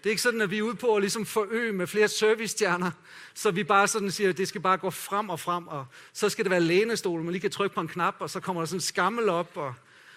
Det 0.08 0.12
er 0.12 0.14
ikke 0.14 0.22
sådan, 0.22 0.42
at 0.42 0.52
vi 0.52 0.58
er 0.58 0.62
ude 0.62 0.76
på 0.76 0.96
at 0.96 1.02
ligesom 1.02 1.26
forøge 1.26 1.74
med 1.74 1.88
flere 1.88 2.08
servicestjerner, 2.08 2.92
så 3.34 3.52
vi 3.52 3.64
bare 3.64 3.88
sådan 3.88 4.12
siger, 4.12 4.30
at 4.30 4.38
det 4.38 4.48
skal 4.48 4.62
bare 4.62 4.78
gå 4.78 4.90
frem 4.90 5.30
og 5.30 5.40
frem, 5.40 5.68
og 5.68 5.86
så 6.14 6.30
skal 6.30 6.46
det 6.46 6.52
være 6.52 6.62
lænestol, 6.62 7.24
man 7.24 7.32
lige 7.32 7.42
kan 7.42 7.52
trykke 7.52 7.76
på 7.76 7.82
en 7.82 7.88
knap, 7.88 8.16
og 8.20 8.30
så 8.30 8.40
kommer 8.40 8.62
der 8.62 8.66
sådan 8.66 8.78
en 8.78 8.82
skammel 8.82 9.30
op, 9.30 9.52
og 9.56 9.74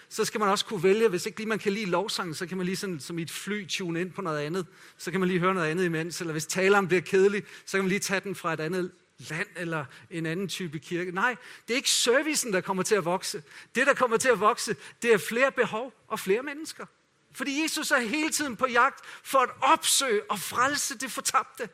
så 0.09 0.25
skal 0.25 0.41
man 0.41 0.49
også 0.49 0.65
kunne 0.65 0.83
vælge, 0.83 1.09
hvis 1.09 1.27
ikke 1.27 1.39
lige 1.39 1.49
man 1.49 1.59
kan 1.59 1.73
lide 1.73 1.85
lovsangen, 1.85 2.35
så 2.35 2.47
kan 2.47 2.57
man 2.57 2.67
lige 2.67 2.77
sådan, 2.77 3.01
som 3.01 3.19
i 3.19 3.23
et 3.23 3.31
fly 3.31 3.67
tune 3.67 4.01
ind 4.01 4.13
på 4.13 4.23
noget 4.23 4.39
andet, 4.39 4.67
så 4.99 5.11
kan 5.11 5.21
man 5.21 5.29
lige 5.29 5.41
høre 5.41 5.55
noget 5.55 5.69
andet 5.69 5.85
imens, 5.85 6.21
eller 6.21 6.33
hvis 6.33 6.47
taleren 6.47 6.89
bliver 6.89 7.03
kedelig, 7.03 7.43
så 7.67 7.77
kan 7.77 7.85
man 7.85 7.89
lige 7.89 8.01
tage 8.01 8.21
den 8.21 8.35
fra 8.35 8.53
et 8.53 8.61
andet 8.61 8.91
land 9.19 9.49
eller 9.57 9.85
en 10.11 10.27
anden 10.27 10.49
type 10.49 10.79
kirke. 10.79 11.13
Nej, 11.13 11.37
det 11.69 11.75
er 11.75 11.77
ikke 11.77 11.91
servicen, 11.91 12.53
der 12.53 12.61
kommer 12.61 12.83
til 12.83 12.95
at 12.95 13.05
vokse. 13.05 13.43
Det, 13.75 13.87
der 13.87 13.95
kommer 13.95 14.17
til 14.17 14.29
at 14.29 14.41
vokse, 14.41 14.77
det 15.03 15.13
er 15.13 15.19
flere 15.19 15.53
behov 15.53 15.93
og 16.09 16.21
flere 16.21 16.43
mennesker. 16.43 16.87
Fordi 17.35 17.63
Jesus 17.63 17.91
er 17.91 17.99
hele 17.99 18.31
tiden 18.31 18.57
på 18.57 18.67
jagt 18.67 19.05
for 19.25 19.39
at 19.39 19.51
opsøge 19.61 20.23
og 20.31 20.39
frelse 20.39 20.99
det 20.99 21.13
fortabte. 21.13 21.69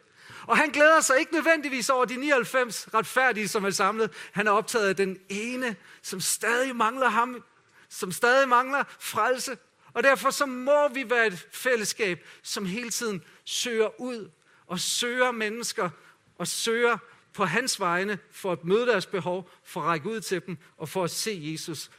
Og 0.47 0.57
han 0.57 0.71
glæder 0.71 1.01
sig 1.01 1.19
ikke 1.19 1.33
nødvendigvis 1.33 1.91
over 1.91 2.05
de 2.05 2.17
99 2.17 2.89
retfærdige, 2.95 3.49
som 3.49 3.65
er 3.65 3.71
samlet. 3.71 4.11
Han 4.33 4.47
er 4.47 4.51
optaget 4.51 4.89
af 4.89 4.97
den 4.97 5.19
ene, 5.29 5.77
som 6.03 6.21
stadig 6.21 6.77
mangler 6.77 7.09
ham, 7.09 7.45
som 7.89 8.13
stadig 8.13 8.49
mangler 8.49 8.85
frelse. 8.99 9.59
Og 9.93 10.03
derfor 10.03 10.31
så 10.31 10.47
må 10.47 10.89
vi 10.89 11.11
være 11.11 11.27
et 11.27 11.47
fællesskab, 11.53 12.27
som 12.43 12.67
hele 12.67 12.91
tiden 12.91 13.25
søger 13.45 14.01
ud 14.01 14.31
og 14.67 14.81
søger 14.81 15.31
mennesker 15.31 15.91
og 16.39 16.47
søger 16.47 16.99
på 17.33 17.45
hans 17.45 17.81
vegne 17.81 18.19
for 18.31 18.53
at 18.53 18.65
møde 18.65 18.87
deres 18.87 19.07
behov, 19.07 19.51
for 19.65 19.81
at 19.81 19.87
række 19.87 20.09
ud 20.09 20.21
til 20.21 20.47
dem 20.47 20.59
og 20.77 20.89
for 20.89 21.05
at 21.05 21.11
se 21.11 21.41
Jesus 21.43 21.91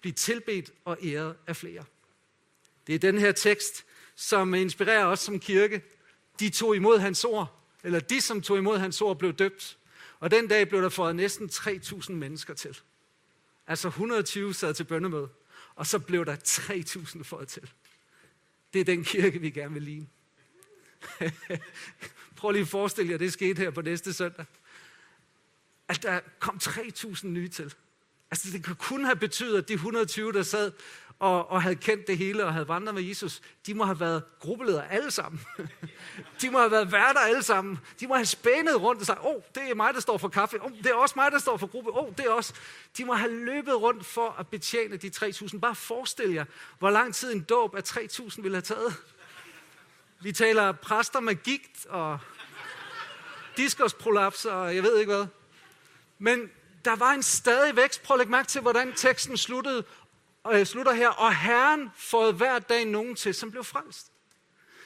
blive 0.00 0.12
tilbedt 0.12 0.70
og 0.84 0.98
æret 1.02 1.36
af 1.46 1.56
flere. 1.56 1.84
Det 2.86 2.94
er 2.94 2.98
den 2.98 3.18
her 3.18 3.32
tekst, 3.32 3.84
som 4.14 4.54
inspirerer 4.54 5.04
os 5.04 5.20
som 5.20 5.40
kirke. 5.40 5.82
De 6.40 6.50
tog 6.50 6.76
imod 6.76 6.98
hans 6.98 7.24
ord, 7.24 7.60
eller 7.84 8.00
de, 8.00 8.20
som 8.20 8.42
tog 8.42 8.58
imod 8.58 8.78
hans 8.78 9.00
ord, 9.00 9.18
blev 9.18 9.32
døbt. 9.32 9.78
Og 10.20 10.30
den 10.30 10.48
dag 10.48 10.68
blev 10.68 10.82
der 10.82 10.88
fået 10.88 11.16
næsten 11.16 11.48
3.000 11.48 12.12
mennesker 12.12 12.54
til. 12.54 12.78
Altså 13.66 13.88
120 13.88 14.54
sad 14.54 14.74
til 14.74 14.84
bøndemøde, 14.84 15.28
og 15.74 15.86
så 15.86 15.98
blev 15.98 16.26
der 16.26 16.36
3.000 16.36 17.22
fået 17.22 17.48
til. 17.48 17.70
Det 18.72 18.80
er 18.80 18.84
den 18.84 19.04
kirke, 19.04 19.40
vi 19.40 19.50
gerne 19.50 19.74
vil 19.74 19.82
ligne. 19.82 20.06
Prøv 22.36 22.50
lige 22.50 22.62
at 22.62 22.68
forestille 22.68 23.12
jer, 23.12 23.18
det 23.18 23.32
skete 23.32 23.62
her 23.62 23.70
på 23.70 23.82
næste 23.82 24.12
søndag. 24.12 24.44
At 25.88 26.02
der 26.02 26.20
kom 26.38 26.60
3.000 26.62 27.26
nye 27.26 27.48
til. 27.48 27.74
Altså 28.30 28.50
det 28.52 28.64
kunne 28.64 28.76
kun 28.76 29.04
have 29.04 29.16
betydet, 29.16 29.58
at 29.58 29.68
de 29.68 29.74
120, 29.74 30.32
der 30.32 30.42
sad 30.42 30.72
og, 31.22 31.50
og 31.50 31.62
havde 31.62 31.76
kendt 31.76 32.06
det 32.06 32.18
hele 32.18 32.44
og 32.44 32.52
havde 32.52 32.68
vandret 32.68 32.94
med 32.94 33.02
Jesus, 33.02 33.40
de 33.66 33.74
må 33.74 33.84
have 33.84 34.00
været 34.00 34.22
gruppeledere 34.40 34.92
alle 34.92 35.10
sammen. 35.10 35.40
de 36.42 36.50
må 36.50 36.58
have 36.58 36.70
været 36.70 36.92
værter 36.92 37.20
alle 37.20 37.42
sammen. 37.42 37.78
De 38.00 38.06
må 38.06 38.14
have 38.14 38.26
spændet 38.26 38.80
rundt 38.80 39.00
og 39.00 39.06
sagt, 39.06 39.18
åh, 39.18 39.26
oh, 39.26 39.42
det 39.54 39.70
er 39.70 39.74
mig, 39.74 39.94
der 39.94 40.00
står 40.00 40.18
for 40.18 40.28
kaffe. 40.28 40.60
Åh, 40.60 40.66
oh, 40.66 40.78
det 40.78 40.86
er 40.86 40.94
også 40.94 41.12
mig, 41.16 41.32
der 41.32 41.38
står 41.38 41.56
for 41.56 41.66
gruppe. 41.66 41.90
Åh, 41.90 42.04
oh, 42.04 42.12
det 42.16 42.26
er 42.26 42.30
også. 42.30 42.54
De 42.98 43.04
må 43.04 43.14
have 43.14 43.44
løbet 43.44 43.80
rundt 43.80 44.06
for 44.06 44.36
at 44.38 44.48
betjene 44.48 44.96
de 44.96 45.10
3.000. 45.16 45.58
Bare 45.58 45.74
forestil 45.74 46.30
jer, 46.30 46.44
hvor 46.78 46.90
lang 46.90 47.14
tid 47.14 47.32
en 47.32 47.42
dåb 47.42 47.74
af 47.74 47.82
3.000 47.96 48.42
ville 48.42 48.56
have 48.56 48.62
taget. 48.62 48.94
Vi 50.20 50.32
taler 50.32 50.72
præster 50.72 51.20
med 51.20 51.34
gigt 51.34 51.86
og 51.86 52.18
diskosprolaps 53.56 54.44
og 54.44 54.74
jeg 54.74 54.82
ved 54.82 54.98
ikke 54.98 55.12
hvad. 55.12 55.26
Men 56.18 56.50
der 56.84 56.96
var 56.96 57.10
en 57.10 57.22
stadig 57.22 57.76
vækst. 57.76 58.02
Prøv 58.02 58.14
at 58.14 58.18
lægge 58.18 58.30
mærke 58.30 58.48
til, 58.48 58.60
hvordan 58.60 58.92
teksten 58.92 59.36
sluttede 59.36 59.84
og 60.44 60.58
jeg 60.58 60.66
slutter 60.66 60.92
her, 60.92 61.08
og 61.08 61.36
Herren 61.36 61.90
får 61.96 62.32
hver 62.32 62.58
dag 62.58 62.84
nogen 62.84 63.14
til, 63.14 63.34
som 63.34 63.50
blev 63.50 63.64
frelst. 63.64 64.12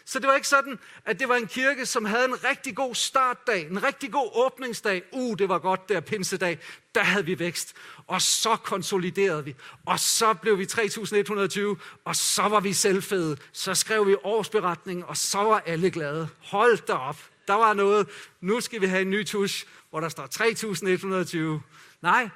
Så 0.09 0.19
det 0.19 0.29
var 0.29 0.35
ikke 0.35 0.49
sådan, 0.49 0.79
at 1.05 1.21
det 1.21 1.29
var 1.29 1.37
en 1.37 1.47
kirke, 1.47 1.87
som 1.87 2.05
havde 2.05 2.25
en 2.25 2.45
rigtig 2.45 2.77
god 2.77 2.95
startdag, 2.95 3.71
en 3.71 3.83
rigtig 3.83 4.13
god 4.13 4.31
åbningsdag. 4.35 5.03
Uh, 5.13 5.39
det 5.39 5.49
var 5.49 5.59
godt 5.59 5.89
der 5.89 6.01
pinsedag. 6.01 6.59
Der 6.95 7.03
havde 7.03 7.25
vi 7.25 7.39
vækst. 7.39 7.75
Og 8.07 8.23
så 8.23 8.57
konsoliderede 8.57 9.45
vi. 9.45 9.55
Og 9.87 10.01
så 10.01 10.35
blev 10.35 10.59
vi 10.59 10.67
3120, 10.67 11.77
og 12.05 12.17
så 12.17 12.43
var 12.43 12.61
vi 12.61 12.73
selvfede. 12.73 13.37
Så 13.53 13.75
skrev 13.75 14.07
vi 14.07 14.17
årsberetning, 14.25 15.05
og 15.05 15.17
så 15.17 15.39
var 15.39 15.63
alle 15.67 15.91
glade. 15.91 16.29
Hold 16.39 16.79
da 16.87 16.93
op. 16.93 17.19
Der 17.49 17.55
var 17.55 17.73
noget. 17.75 18.09
Nu 18.41 18.61
skal 18.61 18.81
vi 18.81 18.87
have 18.87 19.03
en 19.03 19.11
ny 19.11 19.27
tusch, 19.27 19.67
hvor 19.91 20.01
der 20.01 20.09
står 20.09 20.27
3120. 20.27 21.63
Nej, 22.03 22.29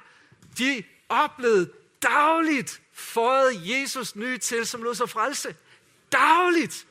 de 0.57 0.83
oplevede 1.09 1.69
dagligt 2.03 2.81
fået 2.93 3.69
Jesus 3.69 4.15
nye 4.15 4.37
til, 4.37 4.65
som 4.65 4.83
lod 4.83 4.95
sig 4.95 5.09
frelse. 5.09 5.55
Dagligt! 6.11 6.87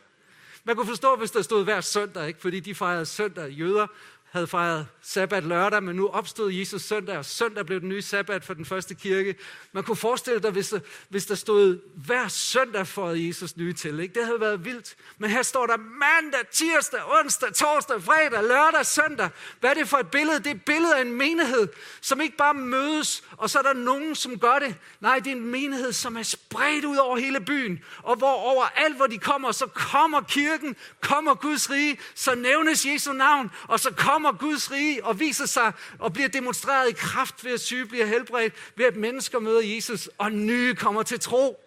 Man 0.65 0.77
kunne 0.77 0.87
forstå, 0.87 1.17
hvis 1.17 1.31
der 1.31 1.43
stod 1.43 1.65
hver 1.65 1.81
søndag, 1.81 2.29
ikke? 2.29 2.41
fordi 2.41 2.61
de 2.61 2.75
fejrede 2.75 3.07
søndag. 3.07 3.49
Jøder 3.51 3.87
havde 4.31 4.47
fejret 4.47 4.87
sabbat 5.03 5.45
lørdag, 5.45 5.83
men 5.83 5.97
nu 5.97 6.09
opstod 6.09 6.53
Jesus 6.53 6.83
søndag, 6.83 7.19
og 7.19 7.25
søndag 7.25 7.67
blev 7.67 7.81
den 7.81 7.89
nye 7.89 8.03
sabbat 8.03 8.45
for 8.45 8.55
den 8.55 8.65
første 8.65 8.95
kirke. 8.95 9.35
Man 9.73 9.85
kunne 9.85 9.97
forestille 9.97 10.41
dig, 10.41 10.51
hvis 10.51 10.69
der, 10.69 10.81
hvis 11.09 11.27
der 11.27 11.35
stod 11.35 11.79
hver 12.07 12.29
søndag 12.29 12.87
for 12.87 13.11
Jesus 13.11 13.57
nye 13.57 13.73
til. 13.73 14.01
Ikke? 14.01 14.15
Det 14.15 14.25
havde 14.25 14.41
været 14.41 14.65
vildt. 14.65 14.97
Men 15.19 15.31
her 15.31 15.43
står 15.43 15.67
der 15.67 15.77
mandag, 15.77 16.41
tirsdag, 16.51 17.01
onsdag, 17.21 17.55
torsdag, 17.55 18.03
fredag, 18.03 18.43
lørdag, 18.43 18.87
søndag. 18.87 19.29
Hvad 19.61 19.71
er 19.71 19.75
det 19.75 19.89
for 19.89 19.97
et 19.97 20.11
billede? 20.11 20.39
Det 20.39 20.47
er 20.47 20.55
et 20.55 20.65
billede 20.65 20.97
af 20.97 21.01
en 21.01 21.13
menighed, 21.13 21.69
som 22.01 22.21
ikke 22.21 22.37
bare 22.37 22.55
mødes, 22.55 23.23
og 23.37 23.51
så 23.51 23.59
er 23.59 23.63
der 23.63 23.73
nogen, 23.73 24.15
som 24.15 24.39
gør 24.39 24.59
det. 24.59 24.75
Nej, 25.01 25.19
det 25.19 25.27
er 25.27 25.37
en 25.37 25.51
menighed, 25.51 25.93
som 25.93 26.17
er 26.17 26.23
spredt 26.23 26.85
ud 26.85 26.97
over 26.97 27.17
hele 27.17 27.41
byen, 27.41 27.85
og 28.03 28.17
hvor 28.17 28.33
overalt, 28.33 28.97
hvor 28.97 29.07
de 29.07 29.19
kommer, 29.19 29.53
så 29.53 29.67
kommer 29.67 30.21
kirken, 30.21 30.77
kommer 31.01 31.35
Guds 31.35 31.71
rige, 31.71 31.99
så 32.15 32.35
nævnes 32.35 32.87
Jesu 32.87 33.13
navn, 33.13 33.51
og 33.69 33.81
så 33.81 33.91
kommer 33.93 34.20
kommer 34.23 34.39
Guds 34.39 34.71
rige 34.71 35.05
og 35.05 35.21
viser 35.21 35.47
sig 35.47 35.73
og 35.99 36.13
bliver 36.13 36.29
demonstreret 36.29 36.91
i 36.91 36.93
kraft 36.93 37.45
ved 37.45 37.53
at 37.53 37.61
syge 37.61 37.87
bliver 37.87 38.07
helbredt, 38.07 38.55
ved 38.77 38.85
at 38.85 38.97
mennesker 38.97 39.39
møder 39.39 39.61
Jesus, 39.61 40.11
og 40.19 40.33
nye 40.33 40.75
kommer 40.75 41.03
til 41.03 41.21
tro. 41.21 41.61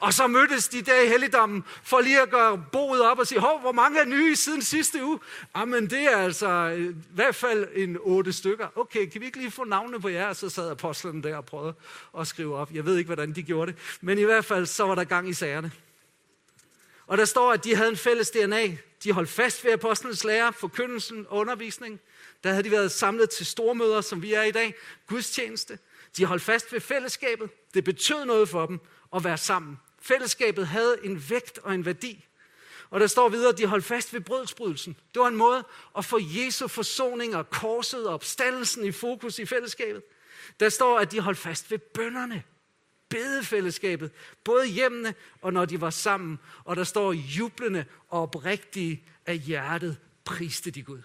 Og 0.00 0.12
så 0.12 0.26
mødtes 0.26 0.68
de 0.68 0.82
der 0.82 1.02
i 1.02 1.08
helligdommen 1.08 1.64
for 1.82 2.00
lige 2.00 2.22
at 2.22 2.30
gøre 2.30 2.64
boet 2.72 3.02
op 3.02 3.18
og 3.18 3.26
sige, 3.26 3.40
hov, 3.40 3.60
hvor 3.60 3.72
mange 3.72 4.00
er 4.00 4.04
nye 4.04 4.36
siden 4.36 4.62
sidste 4.62 5.04
uge? 5.04 5.18
Jamen, 5.56 5.90
det 5.90 6.02
er 6.02 6.16
altså 6.16 6.48
øh, 6.48 6.90
i 6.90 6.94
hvert 7.14 7.34
fald 7.34 7.68
en 7.74 7.96
otte 8.00 8.32
stykker. 8.32 8.66
Okay, 8.78 9.06
kan 9.06 9.20
vi 9.20 9.26
ikke 9.26 9.38
lige 9.38 9.50
få 9.50 9.64
navne 9.64 10.00
på 10.00 10.08
jer? 10.08 10.32
Så 10.32 10.48
sad 10.48 10.70
apostlen 10.70 11.22
der 11.22 11.36
og 11.36 11.44
prøvede 11.44 11.74
at 12.18 12.26
skrive 12.26 12.56
op. 12.56 12.72
Jeg 12.72 12.84
ved 12.84 12.96
ikke, 12.96 13.08
hvordan 13.08 13.32
de 13.32 13.42
gjorde 13.42 13.72
det. 13.72 13.80
Men 14.00 14.18
i 14.18 14.22
hvert 14.22 14.44
fald, 14.44 14.66
så 14.66 14.86
var 14.86 14.94
der 14.94 15.04
gang 15.04 15.28
i 15.28 15.34
sagerne. 15.34 15.72
Og 17.06 17.18
der 17.18 17.24
står, 17.24 17.52
at 17.52 17.64
de 17.64 17.76
havde 17.76 17.88
en 17.88 17.96
fælles 17.96 18.30
DNA. 18.30 18.76
De 19.04 19.12
holdt 19.12 19.30
fast 19.30 19.64
ved 19.64 19.72
apostlenes 19.72 20.24
lære, 20.24 20.52
forkyndelsen 20.52 21.26
og 21.28 21.38
undervisning. 21.38 22.00
Der 22.44 22.50
havde 22.50 22.62
de 22.62 22.70
været 22.70 22.92
samlet 22.92 23.30
til 23.30 23.46
stormøder, 23.46 24.00
som 24.00 24.22
vi 24.22 24.32
er 24.32 24.42
i 24.42 24.50
dag. 24.50 24.74
Gudstjeneste. 25.06 25.78
De 26.16 26.24
holdt 26.24 26.42
fast 26.42 26.72
ved 26.72 26.80
fællesskabet. 26.80 27.50
Det 27.74 27.84
betød 27.84 28.24
noget 28.24 28.48
for 28.48 28.66
dem 28.66 28.80
at 29.14 29.24
være 29.24 29.38
sammen. 29.38 29.78
Fællesskabet 30.02 30.66
havde 30.66 30.96
en 31.02 31.24
vægt 31.30 31.58
og 31.58 31.74
en 31.74 31.84
værdi. 31.84 32.24
Og 32.90 33.00
der 33.00 33.06
står 33.06 33.28
videre, 33.28 33.52
at 33.52 33.58
de 33.58 33.66
holdt 33.66 33.84
fast 33.84 34.12
ved 34.12 34.20
brødsbrydelsen. 34.20 34.96
Det 35.14 35.20
var 35.20 35.28
en 35.28 35.36
måde 35.36 35.64
at 35.98 36.04
få 36.04 36.18
Jesu 36.22 36.68
forsoning 36.68 37.36
og 37.36 37.50
korset 37.50 38.06
og 38.06 38.14
opstandelsen 38.14 38.84
i 38.84 38.92
fokus 38.92 39.38
i 39.38 39.46
fællesskabet. 39.46 40.02
Der 40.60 40.68
står, 40.68 40.98
at 40.98 41.12
de 41.12 41.20
holdt 41.20 41.38
fast 41.38 41.70
ved 41.70 41.78
bønderne 41.78 42.42
bedefællesskabet, 43.08 44.10
både 44.44 44.66
hjemmene 44.66 45.14
og 45.42 45.52
når 45.52 45.64
de 45.64 45.80
var 45.80 45.90
sammen. 45.90 46.38
Og 46.64 46.76
der 46.76 46.84
står 46.84 47.12
jublende 47.12 47.84
og 48.08 48.22
oprigtige 48.22 49.04
af 49.26 49.38
hjertet 49.38 49.96
priste 50.24 50.70
de 50.70 50.82
Gud. 50.82 51.02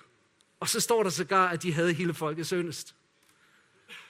Og 0.60 0.70
så 0.70 0.80
står 0.80 1.04
der 1.04 1.10
sågar, 1.10 1.48
at 1.48 1.64
de 1.64 1.74
havde 1.74 1.94
hele 1.94 2.14
folkets 2.14 2.54
ønest. 2.54 2.96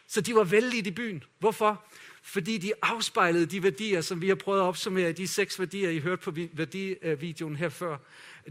Så 0.08 0.22
de 0.22 0.36
var 0.36 0.44
vældige 0.44 0.88
i 0.88 0.92
byen. 0.92 1.24
Hvorfor? 1.40 1.86
Fordi 2.22 2.58
de 2.58 2.74
afspejlede 2.82 3.46
de 3.46 3.64
værdier, 3.64 4.02
som 4.02 4.22
vi 4.22 4.28
har 4.28 4.36
prøvet 4.36 4.60
at 4.60 4.64
opsummere, 4.64 5.12
de 5.12 5.28
seks 5.28 5.60
værdier, 5.60 5.90
I 5.90 6.00
hørte 6.00 6.22
på 6.22 6.32
værdivideoen 6.54 7.56
her 7.56 7.70
før. 7.70 7.98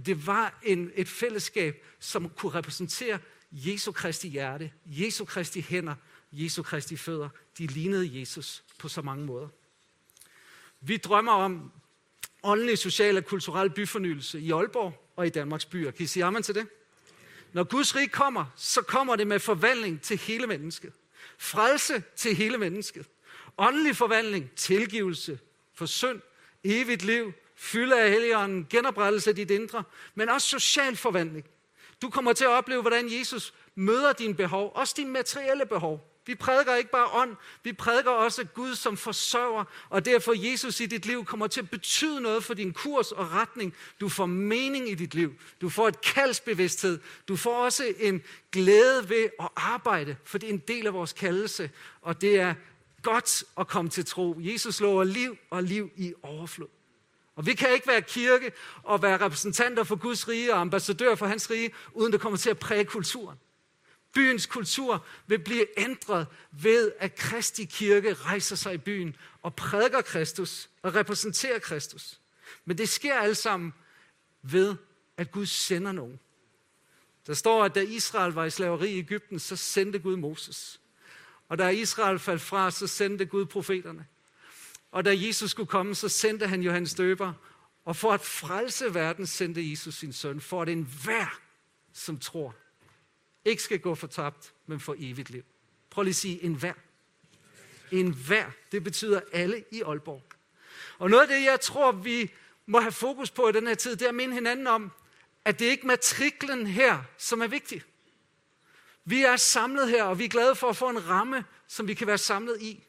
Det 0.06 0.26
var 0.26 0.60
en, 0.62 0.90
et 0.94 1.08
fællesskab, 1.08 1.84
som 1.98 2.28
kunne 2.28 2.54
repræsentere 2.54 3.18
Jesu 3.52 3.92
Kristi 3.92 4.28
hjerte, 4.28 4.70
Jesu 4.86 5.24
Kristi 5.24 5.60
hænder, 5.60 5.94
Jesu 6.32 6.62
Kristi 6.62 6.96
fødder. 6.96 7.28
De 7.58 7.66
lignede 7.66 8.20
Jesus 8.20 8.62
på 8.78 8.88
så 8.88 9.02
mange 9.02 9.26
måder. 9.26 9.48
Vi 10.80 10.96
drømmer 10.96 11.32
om 11.32 11.72
åndelig, 12.42 12.78
social 12.78 13.16
og 13.16 13.24
kulturel 13.24 13.70
byfornyelse 13.70 14.40
i 14.40 14.50
Aalborg 14.50 15.12
og 15.16 15.26
i 15.26 15.30
Danmarks 15.30 15.64
byer. 15.64 15.90
Kan 15.90 16.04
I 16.04 16.06
sige 16.06 16.24
amen 16.24 16.42
til 16.42 16.54
det? 16.54 16.66
Når 17.52 17.64
Guds 17.64 17.96
rige 17.96 18.08
kommer, 18.08 18.44
så 18.56 18.82
kommer 18.82 19.16
det 19.16 19.26
med 19.26 19.38
forvandling 19.38 20.00
til 20.00 20.18
hele 20.18 20.46
mennesket. 20.46 20.92
Frelse 21.38 22.02
til 22.16 22.34
hele 22.36 22.58
mennesket. 22.58 23.06
Åndelig 23.58 23.96
forvandling, 23.96 24.50
tilgivelse 24.56 25.38
for 25.74 25.86
synd, 25.86 26.20
evigt 26.64 27.02
liv, 27.02 27.32
fylde 27.54 28.02
af 28.02 28.10
helligånden, 28.10 28.66
genoprettelse 28.70 29.30
af 29.30 29.36
dit 29.36 29.50
indre, 29.50 29.84
men 30.14 30.28
også 30.28 30.48
social 30.48 30.96
forvandling. 30.96 31.46
Du 32.02 32.10
kommer 32.10 32.32
til 32.32 32.44
at 32.44 32.50
opleve, 32.50 32.80
hvordan 32.80 33.18
Jesus 33.18 33.54
møder 33.74 34.12
dine 34.12 34.34
behov, 34.34 34.72
også 34.74 34.94
dine 34.96 35.10
materielle 35.10 35.66
behov. 35.66 36.19
Vi 36.30 36.34
prædiker 36.34 36.74
ikke 36.74 36.90
bare 36.90 37.08
ånd, 37.12 37.36
vi 37.62 37.72
prædiker 37.72 38.10
også 38.10 38.44
Gud 38.44 38.74
som 38.74 38.96
forsørger, 38.96 39.64
og 39.88 40.04
derfor 40.04 40.50
Jesus 40.50 40.80
i 40.80 40.86
dit 40.86 41.06
liv 41.06 41.24
kommer 41.24 41.46
til 41.46 41.60
at 41.60 41.70
betyde 41.70 42.20
noget 42.20 42.44
for 42.44 42.54
din 42.54 42.72
kurs 42.72 43.12
og 43.12 43.32
retning. 43.32 43.74
Du 44.00 44.08
får 44.08 44.26
mening 44.26 44.90
i 44.90 44.94
dit 44.94 45.14
liv. 45.14 45.34
Du 45.60 45.68
får 45.68 45.88
et 45.88 46.00
kaldsbevidsthed. 46.00 46.98
Du 47.28 47.36
får 47.36 47.64
også 47.64 47.94
en 47.98 48.22
glæde 48.52 49.08
ved 49.08 49.30
at 49.40 49.48
arbejde, 49.56 50.16
for 50.24 50.38
det 50.38 50.48
er 50.48 50.52
en 50.52 50.62
del 50.68 50.86
af 50.86 50.94
vores 50.94 51.12
kaldelse, 51.12 51.70
og 52.02 52.20
det 52.20 52.40
er 52.40 52.54
godt 53.02 53.44
at 53.58 53.68
komme 53.68 53.90
til 53.90 54.06
tro. 54.06 54.36
Jesus 54.38 54.80
lover 54.80 55.04
liv 55.04 55.36
og 55.50 55.62
liv 55.62 55.90
i 55.96 56.14
overflod. 56.22 56.68
Og 57.36 57.46
vi 57.46 57.54
kan 57.54 57.72
ikke 57.74 57.86
være 57.86 58.02
kirke 58.02 58.52
og 58.82 59.02
være 59.02 59.24
repræsentanter 59.24 59.84
for 59.84 59.96
Guds 59.96 60.28
rige 60.28 60.54
og 60.54 60.60
ambassadør 60.60 61.14
for 61.14 61.26
hans 61.26 61.50
rige, 61.50 61.70
uden 61.92 62.12
det 62.12 62.20
kommer 62.20 62.36
til 62.36 62.50
at 62.50 62.58
præge 62.58 62.84
kulturen. 62.84 63.38
Byens 64.12 64.46
kultur 64.46 65.06
vil 65.26 65.38
blive 65.38 65.78
ændret 65.78 66.26
ved, 66.50 66.92
at 66.98 67.14
Kristi 67.14 67.64
kirke 67.64 68.14
rejser 68.14 68.56
sig 68.56 68.74
i 68.74 68.78
byen 68.78 69.16
og 69.42 69.54
prædiker 69.54 70.00
Kristus 70.00 70.68
og 70.82 70.94
repræsenterer 70.94 71.58
Kristus. 71.58 72.20
Men 72.64 72.78
det 72.78 72.88
sker 72.88 73.18
alt 73.18 73.36
sammen 73.36 73.74
ved, 74.42 74.76
at 75.16 75.30
Gud 75.30 75.46
sender 75.46 75.92
nogen. 75.92 76.20
Der 77.26 77.34
står, 77.34 77.64
at 77.64 77.74
da 77.74 77.80
Israel 77.80 78.32
var 78.32 78.44
i 78.44 78.50
slaveri 78.50 78.90
i 78.90 78.98
Ægypten, 78.98 79.38
så 79.38 79.56
sendte 79.56 79.98
Gud 79.98 80.16
Moses. 80.16 80.80
Og 81.48 81.58
da 81.58 81.68
Israel 81.68 82.18
faldt 82.18 82.42
fra, 82.42 82.70
så 82.70 82.86
sendte 82.86 83.26
Gud 83.26 83.46
profeterne. 83.46 84.06
Og 84.90 85.04
da 85.04 85.16
Jesus 85.16 85.50
skulle 85.50 85.66
komme, 85.66 85.94
så 85.94 86.08
sendte 86.08 86.46
han 86.46 86.62
Johannes 86.62 86.94
døber. 86.94 87.32
Og 87.84 87.96
for 87.96 88.12
at 88.12 88.20
frelse 88.20 88.94
verden, 88.94 89.26
sendte 89.26 89.70
Jesus 89.70 89.94
sin 89.94 90.12
søn, 90.12 90.40
for 90.40 90.62
at 90.62 90.68
enhver, 90.68 91.40
som 91.92 92.18
tror, 92.18 92.54
ikke 93.44 93.62
skal 93.62 93.78
gå 93.78 93.94
fortabt, 93.94 94.52
men 94.66 94.80
for 94.80 94.94
evigt 94.98 95.30
liv. 95.30 95.42
Prøv 95.90 96.02
lige 96.02 96.10
at 96.12 96.16
sige 96.16 96.42
en 96.42 96.54
hver. 96.54 96.72
En 97.90 98.14
hver. 98.14 98.50
Det 98.72 98.84
betyder 98.84 99.20
alle 99.32 99.64
i 99.70 99.82
Aalborg. 99.82 100.22
Og 100.98 101.10
noget 101.10 101.22
af 101.22 101.28
det, 101.28 101.44
jeg 101.44 101.60
tror, 101.60 101.92
vi 101.92 102.32
må 102.66 102.80
have 102.80 102.92
fokus 102.92 103.30
på 103.30 103.48
i 103.48 103.52
den 103.52 103.66
her 103.66 103.74
tid, 103.74 103.96
det 103.96 104.02
er 104.02 104.08
at 104.08 104.14
minde 104.14 104.34
hinanden 104.34 104.66
om, 104.66 104.92
at 105.44 105.58
det 105.58 105.64
ikke 105.64 105.82
er 105.82 105.86
matriklen 105.86 106.66
her, 106.66 107.02
som 107.18 107.40
er 107.40 107.46
vigtig. 107.46 107.82
Vi 109.04 109.22
er 109.22 109.36
samlet 109.36 109.88
her, 109.88 110.04
og 110.04 110.18
vi 110.18 110.24
er 110.24 110.28
glade 110.28 110.54
for 110.54 110.68
at 110.68 110.76
få 110.76 110.88
en 110.88 111.08
ramme, 111.08 111.44
som 111.68 111.88
vi 111.88 111.94
kan 111.94 112.06
være 112.06 112.18
samlet 112.18 112.62
i. 112.62 112.84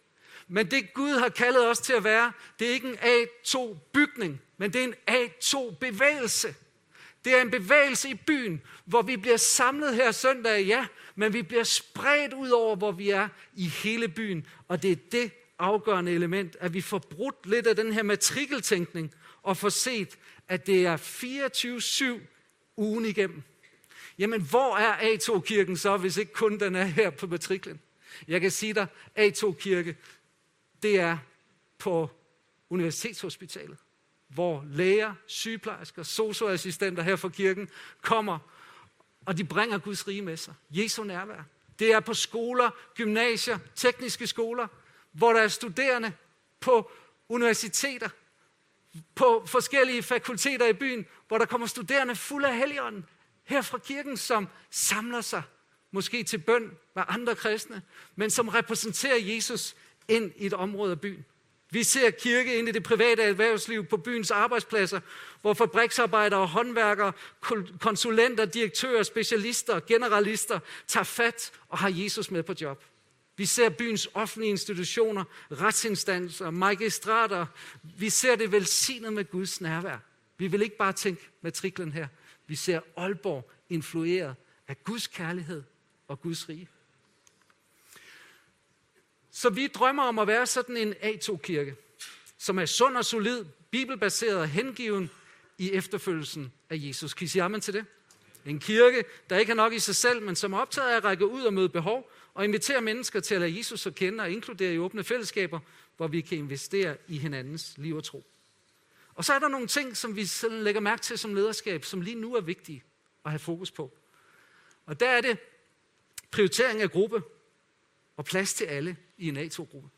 Men 0.47 0.71
det 0.71 0.93
Gud 0.93 1.19
har 1.19 1.29
kaldet 1.29 1.67
os 1.67 1.79
til 1.79 1.93
at 1.93 2.03
være, 2.03 2.33
det 2.59 2.69
er 2.69 2.73
ikke 2.73 2.87
en 2.89 2.95
A2-bygning, 2.95 4.41
men 4.57 4.73
det 4.73 4.83
er 4.83 4.85
en 4.85 4.95
A2-bevægelse. 5.09 6.55
Det 7.25 7.37
er 7.37 7.41
en 7.41 7.51
bevægelse 7.51 8.09
i 8.09 8.13
byen, 8.13 8.61
hvor 8.85 9.01
vi 9.01 9.17
bliver 9.17 9.37
samlet 9.37 9.95
her 9.95 10.11
søndag, 10.11 10.65
ja, 10.65 10.87
men 11.15 11.33
vi 11.33 11.41
bliver 11.41 11.63
spredt 11.63 12.33
ud 12.33 12.49
over, 12.49 12.75
hvor 12.75 12.91
vi 12.91 13.09
er 13.09 13.27
i 13.55 13.67
hele 13.67 14.07
byen. 14.07 14.47
Og 14.67 14.83
det 14.83 14.91
er 14.91 14.95
det 15.11 15.31
afgørende 15.59 16.11
element, 16.11 16.57
at 16.59 16.73
vi 16.73 16.81
får 16.81 16.99
brudt 16.99 17.45
lidt 17.45 17.67
af 17.67 17.75
den 17.75 17.93
her 17.93 18.03
matrikeltænkning 18.03 19.13
og 19.41 19.57
får 19.57 19.69
set, 19.69 20.17
at 20.47 20.67
det 20.67 20.85
er 20.85 20.97
24-7 22.17 22.19
ugen 22.77 23.05
igennem. 23.05 23.43
Jamen, 24.17 24.41
hvor 24.41 24.77
er 24.77 24.97
A2-kirken 24.97 25.77
så, 25.77 25.97
hvis 25.97 26.17
ikke 26.17 26.33
kun 26.33 26.59
den 26.59 26.75
er 26.75 26.83
her 26.83 27.09
på 27.09 27.27
matriklen? 27.27 27.79
Jeg 28.27 28.41
kan 28.41 28.51
sige 28.51 28.73
dig, 28.73 28.87
A2-kirke, 29.19 29.97
det 30.83 30.99
er 30.99 31.17
på 31.77 32.09
Universitetshospitalet 32.69 33.77
hvor 34.33 34.63
læger, 34.69 35.13
sygeplejersker, 35.25 36.03
socioassistenter 36.03 37.03
her 37.03 37.15
fra 37.15 37.29
kirken 37.29 37.69
kommer, 38.01 38.39
og 39.25 39.37
de 39.37 39.43
bringer 39.43 39.77
Guds 39.77 40.07
rige 40.07 40.21
med 40.21 40.37
sig. 40.37 40.53
Jesu 40.69 41.03
nærvær. 41.03 41.43
Det 41.79 41.93
er 41.93 41.99
på 41.99 42.13
skoler, 42.13 42.69
gymnasier, 42.95 43.57
tekniske 43.75 44.27
skoler, 44.27 44.67
hvor 45.11 45.33
der 45.33 45.41
er 45.41 45.47
studerende 45.47 46.13
på 46.59 46.91
universiteter, 47.29 48.09
på 49.15 49.43
forskellige 49.45 50.03
fakulteter 50.03 50.67
i 50.67 50.73
byen, 50.73 51.05
hvor 51.27 51.37
der 51.37 51.45
kommer 51.45 51.67
studerende 51.67 52.15
fulde 52.15 52.47
af 52.47 52.57
helligånden 52.57 53.05
her 53.43 53.61
fra 53.61 53.77
kirken, 53.77 54.17
som 54.17 54.47
samler 54.69 55.21
sig 55.21 55.43
måske 55.91 56.23
til 56.23 56.37
bøn 56.37 56.77
med 56.95 57.03
andre 57.07 57.35
kristne, 57.35 57.81
men 58.15 58.29
som 58.29 58.47
repræsenterer 58.47 59.17
Jesus 59.19 59.75
ind 60.07 60.31
i 60.35 60.45
et 60.45 60.53
område 60.53 60.91
af 60.91 61.01
byen. 61.01 61.25
Vi 61.73 61.83
ser 61.83 62.11
kirke 62.11 62.57
ind 62.59 62.69
i 62.69 62.71
det 62.71 62.83
private 62.83 63.23
erhvervsliv 63.23 63.85
på 63.85 63.97
byens 63.97 64.31
arbejdspladser, 64.31 64.99
hvor 65.41 65.53
fabriksarbejdere, 65.53 66.47
håndværkere, 66.47 67.13
konsulenter, 67.79 68.45
direktører, 68.45 69.03
specialister, 69.03 69.79
generalister 69.79 70.59
tager 70.87 71.03
fat 71.03 71.51
og 71.69 71.77
har 71.77 71.89
Jesus 71.89 72.31
med 72.31 72.43
på 72.43 72.53
job. 72.61 72.83
Vi 73.37 73.45
ser 73.45 73.69
byens 73.69 74.07
offentlige 74.13 74.49
institutioner, 74.49 75.23
retsinstanser, 75.51 76.49
magistrater. 76.49 77.45
Vi 77.97 78.09
ser 78.09 78.35
det 78.35 78.51
velsignet 78.51 79.13
med 79.13 79.31
Guds 79.31 79.61
nærvær. 79.61 79.97
Vi 80.37 80.47
vil 80.47 80.61
ikke 80.61 80.77
bare 80.77 80.93
tænke 80.93 81.29
matriklen 81.41 81.91
her. 81.91 82.07
Vi 82.47 82.55
ser 82.55 82.81
Aalborg 82.97 83.51
influeret 83.69 84.35
af 84.67 84.83
Guds 84.83 85.07
kærlighed 85.07 85.63
og 86.07 86.21
Guds 86.21 86.49
rige. 86.49 86.69
Så 89.31 89.49
vi 89.49 89.67
drømmer 89.67 90.03
om 90.03 90.19
at 90.19 90.27
være 90.27 90.47
sådan 90.47 90.77
en 90.77 90.93
A2-kirke, 90.93 91.75
som 92.37 92.59
er 92.59 92.65
sund 92.65 92.97
og 92.97 93.05
solid, 93.05 93.45
bibelbaseret 93.71 94.37
og 94.37 94.47
hengiven 94.47 95.09
i 95.57 95.71
efterfølgelsen 95.71 96.53
af 96.69 96.75
Jesus. 96.79 97.13
Kan 97.13 97.25
I 97.25 97.27
sige 97.27 97.43
amen 97.43 97.61
til 97.61 97.73
det? 97.73 97.85
En 98.45 98.59
kirke, 98.59 99.03
der 99.29 99.37
ikke 99.37 99.51
er 99.51 99.55
nok 99.55 99.73
i 99.73 99.79
sig 99.79 99.95
selv, 99.95 100.21
men 100.21 100.35
som 100.35 100.53
er 100.53 100.57
optaget 100.57 100.89
af 100.89 100.95
at 100.95 101.03
række 101.03 101.27
ud 101.27 101.43
og 101.43 101.53
møde 101.53 101.69
behov, 101.69 102.11
og 102.33 102.45
invitere 102.45 102.81
mennesker 102.81 103.19
til 103.19 103.35
at 103.35 103.41
lade 103.41 103.57
Jesus 103.57 103.87
at 103.87 103.95
kende 103.95 104.23
og 104.23 104.31
inkludere 104.31 104.73
i 104.73 104.77
åbne 104.77 105.03
fællesskaber, 105.03 105.59
hvor 105.97 106.07
vi 106.07 106.21
kan 106.21 106.37
investere 106.37 106.97
i 107.07 107.17
hinandens 107.17 107.73
liv 107.77 107.95
og 107.95 108.03
tro. 108.03 108.25
Og 109.15 109.25
så 109.25 109.33
er 109.33 109.39
der 109.39 109.47
nogle 109.47 109.67
ting, 109.67 109.97
som 109.97 110.15
vi 110.15 110.25
sådan 110.25 110.63
lægger 110.63 110.81
mærke 110.81 111.01
til 111.01 111.17
som 111.17 111.33
lederskab, 111.33 111.85
som 111.85 112.01
lige 112.01 112.15
nu 112.15 112.35
er 112.35 112.41
vigtige 112.41 112.83
at 113.25 113.31
have 113.31 113.39
fokus 113.39 113.71
på. 113.71 113.97
Og 114.85 114.99
der 114.99 115.09
er 115.09 115.21
det 115.21 115.37
prioritering 116.31 116.81
af 116.81 116.91
gruppe 116.91 117.23
og 118.17 118.25
plads 118.25 118.53
til 118.53 118.65
alle 118.65 118.97
i 119.21 119.27
en 119.27 119.37
A2-gruppe. 119.37 119.89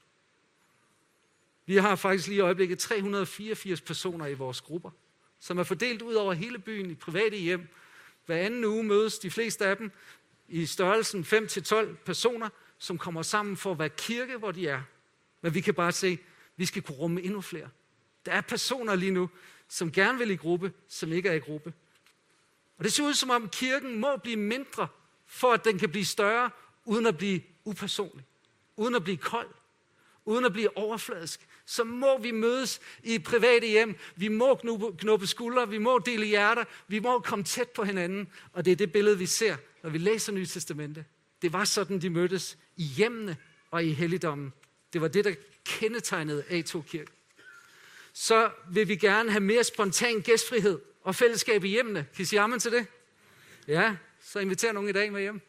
Vi 1.65 1.75
har 1.75 1.95
faktisk 1.95 2.27
lige 2.27 2.37
i 2.37 2.41
øjeblikket 2.41 2.79
384 2.79 3.81
personer 3.81 4.27
i 4.27 4.33
vores 4.33 4.61
grupper, 4.61 4.89
som 5.39 5.57
er 5.57 5.63
fordelt 5.63 6.01
ud 6.01 6.13
over 6.13 6.33
hele 6.33 6.59
byen 6.59 6.91
i 6.91 6.95
private 6.95 7.37
hjem. 7.37 7.67
Hver 8.25 8.37
anden 8.37 8.65
uge 8.65 8.83
mødes 8.83 9.19
de 9.19 9.31
fleste 9.31 9.65
af 9.65 9.77
dem 9.77 9.91
i 10.47 10.65
størrelsen 10.65 11.21
5-12 11.23 11.95
personer, 12.05 12.49
som 12.77 12.97
kommer 12.97 13.21
sammen 13.21 13.57
for 13.57 13.71
at 13.71 13.79
være 13.79 13.89
kirke, 13.89 14.37
hvor 14.37 14.51
de 14.51 14.67
er. 14.67 14.81
Men 15.41 15.53
vi 15.53 15.61
kan 15.61 15.73
bare 15.73 15.91
se, 15.91 16.07
at 16.07 16.19
vi 16.57 16.65
skal 16.65 16.81
kunne 16.81 16.97
rumme 16.97 17.21
endnu 17.21 17.41
flere. 17.41 17.69
Der 18.25 18.31
er 18.31 18.41
personer 18.41 18.95
lige 18.95 19.11
nu, 19.11 19.29
som 19.67 19.91
gerne 19.91 20.17
vil 20.17 20.31
i 20.31 20.35
gruppe, 20.35 20.73
som 20.87 21.11
ikke 21.11 21.29
er 21.29 21.33
i 21.33 21.39
gruppe. 21.39 21.73
Og 22.77 22.83
det 22.83 22.93
ser 22.93 23.03
ud 23.03 23.13
som 23.13 23.29
om 23.29 23.49
kirken 23.49 23.99
må 23.99 24.17
blive 24.17 24.37
mindre, 24.37 24.87
for 25.25 25.53
at 25.53 25.65
den 25.65 25.79
kan 25.79 25.89
blive 25.89 26.05
større, 26.05 26.49
uden 26.85 27.05
at 27.05 27.17
blive 27.17 27.41
upersonlig, 27.65 28.25
uden 28.77 28.95
at 28.95 29.03
blive 29.03 29.17
kold, 29.17 29.49
uden 30.25 30.45
at 30.45 30.53
blive 30.53 30.77
overfladisk. 30.77 31.47
Så 31.65 31.83
må 31.83 32.17
vi 32.17 32.31
mødes 32.31 32.81
i 33.03 33.19
private 33.19 33.67
hjem, 33.67 33.95
vi 34.15 34.27
må 34.27 34.55
knuppe 34.97 35.27
skuldre, 35.27 35.69
vi 35.69 35.77
må 35.77 35.99
dele 35.99 36.25
hjerter, 36.25 36.63
vi 36.87 36.99
må 36.99 37.19
komme 37.19 37.45
tæt 37.45 37.69
på 37.69 37.83
hinanden. 37.83 38.27
Og 38.53 38.65
det 38.65 38.71
er 38.71 38.75
det 38.75 38.91
billede, 38.91 39.17
vi 39.17 39.25
ser, 39.25 39.55
når 39.83 39.89
vi 39.89 39.97
læser 39.97 40.31
Nye 40.31 40.45
Testamente. 40.45 41.05
Det 41.41 41.53
var 41.53 41.63
sådan, 41.63 42.01
de 42.01 42.09
mødtes 42.09 42.57
i 42.77 42.83
hjemmene 42.83 43.37
og 43.71 43.83
i 43.83 43.93
helligdommen. 43.93 44.53
Det 44.93 45.01
var 45.01 45.07
det, 45.07 45.25
der 45.25 45.33
kendetegnede 45.65 46.43
A2-kirken. 46.49 47.13
Så 48.13 48.49
vil 48.69 48.87
vi 48.87 48.95
gerne 48.95 49.31
have 49.31 49.41
mere 49.41 49.63
spontan 49.63 50.21
gæstfrihed 50.21 50.79
og 51.01 51.15
fællesskab 51.15 51.63
i 51.63 51.67
hjemmene. 51.67 52.07
Kan 52.15 52.23
I 52.23 52.25
sige 52.25 52.39
amen 52.39 52.59
til 52.59 52.71
det? 52.71 52.85
Ja, 53.67 53.95
så 54.23 54.39
inviter 54.39 54.71
nogen 54.71 54.89
i 54.89 54.91
dag 54.91 55.11
med 55.11 55.21
hjem. 55.21 55.41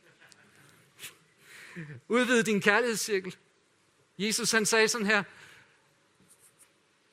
Udvid 2.08 2.42
din 2.42 2.60
kærlighedscirkel. 2.60 3.36
Jesus 4.18 4.50
han 4.50 4.66
sagde 4.66 4.88
sådan 4.88 5.06
her, 5.06 5.22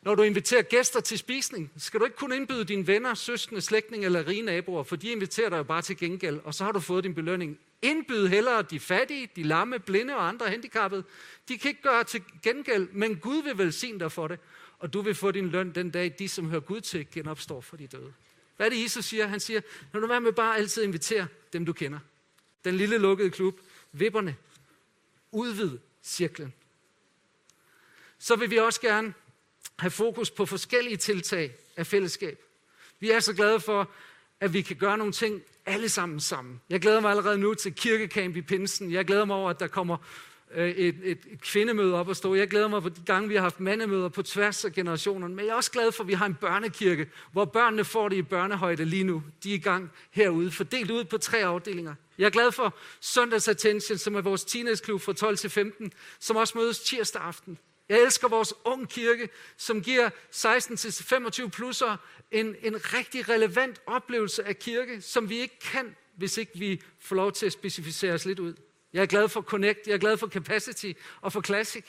når 0.01 0.15
du 0.15 0.23
inviterer 0.23 0.61
gæster 0.61 0.99
til 0.99 1.17
spisning, 1.17 1.71
skal 1.77 1.99
du 1.99 2.05
ikke 2.05 2.17
kun 2.17 2.33
indbyde 2.33 2.65
dine 2.65 2.87
venner, 2.87 3.13
søskende, 3.13 3.61
slægtninge 3.61 4.05
eller 4.05 4.27
rige 4.27 4.41
naboer, 4.41 4.83
for 4.83 4.95
de 4.95 5.11
inviterer 5.11 5.49
dig 5.49 5.57
jo 5.57 5.63
bare 5.63 5.81
til 5.81 5.97
gengæld, 5.97 6.39
og 6.43 6.53
så 6.53 6.63
har 6.63 6.71
du 6.71 6.79
fået 6.79 7.03
din 7.03 7.15
belønning. 7.15 7.59
Indbyd 7.81 8.27
hellere 8.27 8.61
de 8.61 8.79
fattige, 8.79 9.29
de 9.35 9.43
lamme, 9.43 9.79
blinde 9.79 10.15
og 10.15 10.27
andre 10.27 10.47
handicappede. 10.47 11.03
De 11.47 11.57
kan 11.57 11.69
ikke 11.69 11.81
gøre 11.81 12.03
til 12.03 12.23
gengæld, 12.43 12.87
men 12.91 13.15
Gud 13.15 13.43
vil 13.43 13.57
velsigne 13.57 13.99
dig 13.99 14.11
for 14.11 14.27
det, 14.27 14.39
og 14.79 14.93
du 14.93 15.01
vil 15.01 15.15
få 15.15 15.31
din 15.31 15.49
løn 15.49 15.71
den 15.75 15.89
dag, 15.91 16.15
de 16.19 16.29
som 16.29 16.49
hører 16.49 16.61
Gud 16.61 16.81
til, 16.81 17.07
genopstår 17.11 17.61
for 17.61 17.77
de 17.77 17.87
døde. 17.87 18.13
Hvad 18.57 18.65
er 18.65 18.69
det, 18.69 18.83
Jesus 18.83 19.05
siger? 19.05 19.27
Han 19.27 19.39
siger, 19.39 19.61
når 19.93 19.99
du 19.99 20.07
være 20.07 20.21
med 20.21 20.31
bare 20.31 20.57
altid 20.57 20.83
invitere 20.83 21.27
dem, 21.53 21.65
du 21.65 21.73
kender. 21.73 21.99
Den 22.65 22.77
lille 22.77 22.97
lukkede 22.97 23.29
klub, 23.29 23.59
vipperne, 23.91 24.35
udvid 25.31 25.77
cirklen. 26.03 26.53
Så 28.19 28.35
vil 28.35 28.49
vi 28.49 28.57
også 28.57 28.81
gerne 28.81 29.13
have 29.79 29.91
fokus 29.91 30.31
på 30.31 30.45
forskellige 30.45 30.97
tiltag 30.97 31.55
af 31.77 31.87
fællesskab. 31.87 32.43
Vi 32.99 33.11
er 33.11 33.19
så 33.19 33.33
glade 33.33 33.59
for, 33.59 33.91
at 34.39 34.53
vi 34.53 34.61
kan 34.61 34.75
gøre 34.75 34.97
nogle 34.97 35.13
ting 35.13 35.41
alle 35.65 35.89
sammen 35.89 36.19
sammen. 36.19 36.61
Jeg 36.69 36.81
glæder 36.81 36.99
mig 36.99 37.11
allerede 37.11 37.37
nu 37.37 37.53
til 37.53 37.73
kirkekamp 37.73 38.35
i 38.35 38.41
Pinsen. 38.41 38.91
Jeg 38.91 39.05
glæder 39.05 39.25
mig 39.25 39.35
over, 39.35 39.49
at 39.49 39.59
der 39.59 39.67
kommer 39.67 39.97
Øh, 40.55 40.69
et, 40.69 40.95
et, 41.03 41.19
et 41.31 41.41
kvindemøde 41.41 41.95
op 41.95 42.09
at 42.09 42.17
stå. 42.17 42.35
Jeg 42.35 42.47
glæder 42.47 42.67
mig 42.67 42.81
på 42.81 42.89
de 42.89 43.01
gange, 43.05 43.29
vi 43.29 43.35
har 43.35 43.41
haft 43.41 43.59
mandemøder 43.59 44.09
på 44.09 44.21
tværs 44.21 44.65
af 44.65 44.73
generationerne. 44.73 45.35
Men 45.35 45.45
jeg 45.45 45.51
er 45.51 45.55
også 45.55 45.71
glad 45.71 45.91
for, 45.91 46.03
at 46.03 46.07
vi 46.07 46.13
har 46.13 46.25
en 46.25 46.35
børnekirke, 46.35 47.09
hvor 47.31 47.45
børnene 47.45 47.85
får 47.85 48.09
det 48.09 48.15
i 48.15 48.21
børnehøjde 48.21 48.85
lige 48.85 49.03
nu. 49.03 49.23
De 49.43 49.51
er 49.51 49.55
i 49.55 49.57
gang 49.57 49.91
herude, 50.11 50.51
fordelt 50.51 50.91
ud 50.91 51.03
på 51.03 51.17
tre 51.17 51.37
afdelinger. 51.37 51.95
Jeg 52.17 52.25
er 52.25 52.29
glad 52.29 52.51
for 52.51 52.75
Søndags 52.99 53.47
Attention, 53.47 53.97
som 53.97 54.15
er 54.15 54.21
vores 54.21 54.43
teenageklub 54.43 55.01
fra 55.01 55.13
12 55.13 55.37
til 55.37 55.49
15, 55.49 55.93
som 56.19 56.35
også 56.35 56.57
mødes 56.57 56.79
tirsdag 56.79 57.21
aften. 57.21 57.57
Jeg 57.89 58.01
elsker 58.01 58.27
vores 58.27 58.53
ung 58.65 58.89
kirke, 58.89 59.29
som 59.57 59.81
giver 59.81 60.09
16-25 60.31 61.49
plusser 61.49 61.97
en, 62.31 62.55
en 62.61 62.93
rigtig 62.93 63.29
relevant 63.29 63.81
oplevelse 63.85 64.43
af 64.43 64.59
kirke, 64.59 65.01
som 65.01 65.29
vi 65.29 65.39
ikke 65.39 65.59
kan, 65.59 65.95
hvis 66.17 66.37
ikke 66.37 66.51
vi 66.55 66.81
får 66.99 67.15
lov 67.15 67.31
til 67.31 67.45
at 67.45 67.51
specificere 67.51 68.13
os 68.13 68.25
lidt 68.25 68.39
ud. 68.39 68.53
Jeg 68.93 69.01
er 69.01 69.05
glad 69.05 69.29
for 69.29 69.41
Connect, 69.41 69.87
jeg 69.87 69.93
er 69.93 69.97
glad 69.97 70.17
for 70.17 70.27
Capacity 70.27 70.91
og 71.21 71.33
for 71.33 71.41
Classic. 71.41 71.85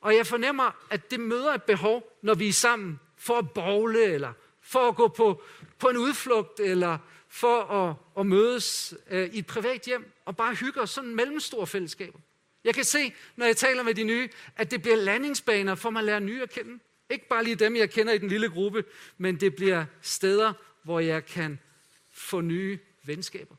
Og 0.00 0.16
jeg 0.16 0.26
fornemmer, 0.26 0.86
at 0.90 1.10
det 1.10 1.20
møder 1.20 1.54
et 1.54 1.62
behov, 1.62 2.18
når 2.22 2.34
vi 2.34 2.48
er 2.48 2.52
sammen 2.52 3.00
for 3.16 3.38
at 3.38 3.50
bogle, 3.50 4.04
eller 4.04 4.32
for 4.62 4.88
at 4.88 4.96
gå 4.96 5.08
på, 5.08 5.42
på 5.78 5.88
en 5.88 5.96
udflugt, 5.96 6.60
eller 6.60 6.98
for 7.28 7.62
at, 7.62 7.94
at 8.18 8.26
mødes 8.26 8.94
øh, 9.10 9.28
i 9.34 9.38
et 9.38 9.46
privat 9.46 9.82
hjem, 9.82 10.12
og 10.24 10.36
bare 10.36 10.54
hygge 10.54 10.80
os 10.80 10.90
sådan 10.90 11.14
mellemstore 11.14 11.66
fællesskaber. 11.66 12.18
Jeg 12.64 12.74
kan 12.74 12.84
se, 12.84 13.14
når 13.36 13.46
jeg 13.46 13.56
taler 13.56 13.82
med 13.82 13.94
de 13.94 14.04
nye, 14.04 14.28
at 14.56 14.70
det 14.70 14.82
bliver 14.82 14.96
landingsbaner 14.96 15.74
for 15.74 15.90
mig 15.90 16.00
at 16.00 16.04
lære 16.04 16.20
nye 16.20 16.42
at 16.42 16.50
kende. 16.50 16.78
Ikke 17.10 17.28
bare 17.28 17.44
lige 17.44 17.56
dem, 17.56 17.76
jeg 17.76 17.90
kender 17.90 18.12
i 18.12 18.18
den 18.18 18.28
lille 18.28 18.48
gruppe, 18.48 18.84
men 19.18 19.40
det 19.40 19.56
bliver 19.56 19.84
steder, 20.02 20.52
hvor 20.82 21.00
jeg 21.00 21.26
kan 21.26 21.58
få 22.12 22.40
nye 22.40 22.78
venskaber. 23.04 23.54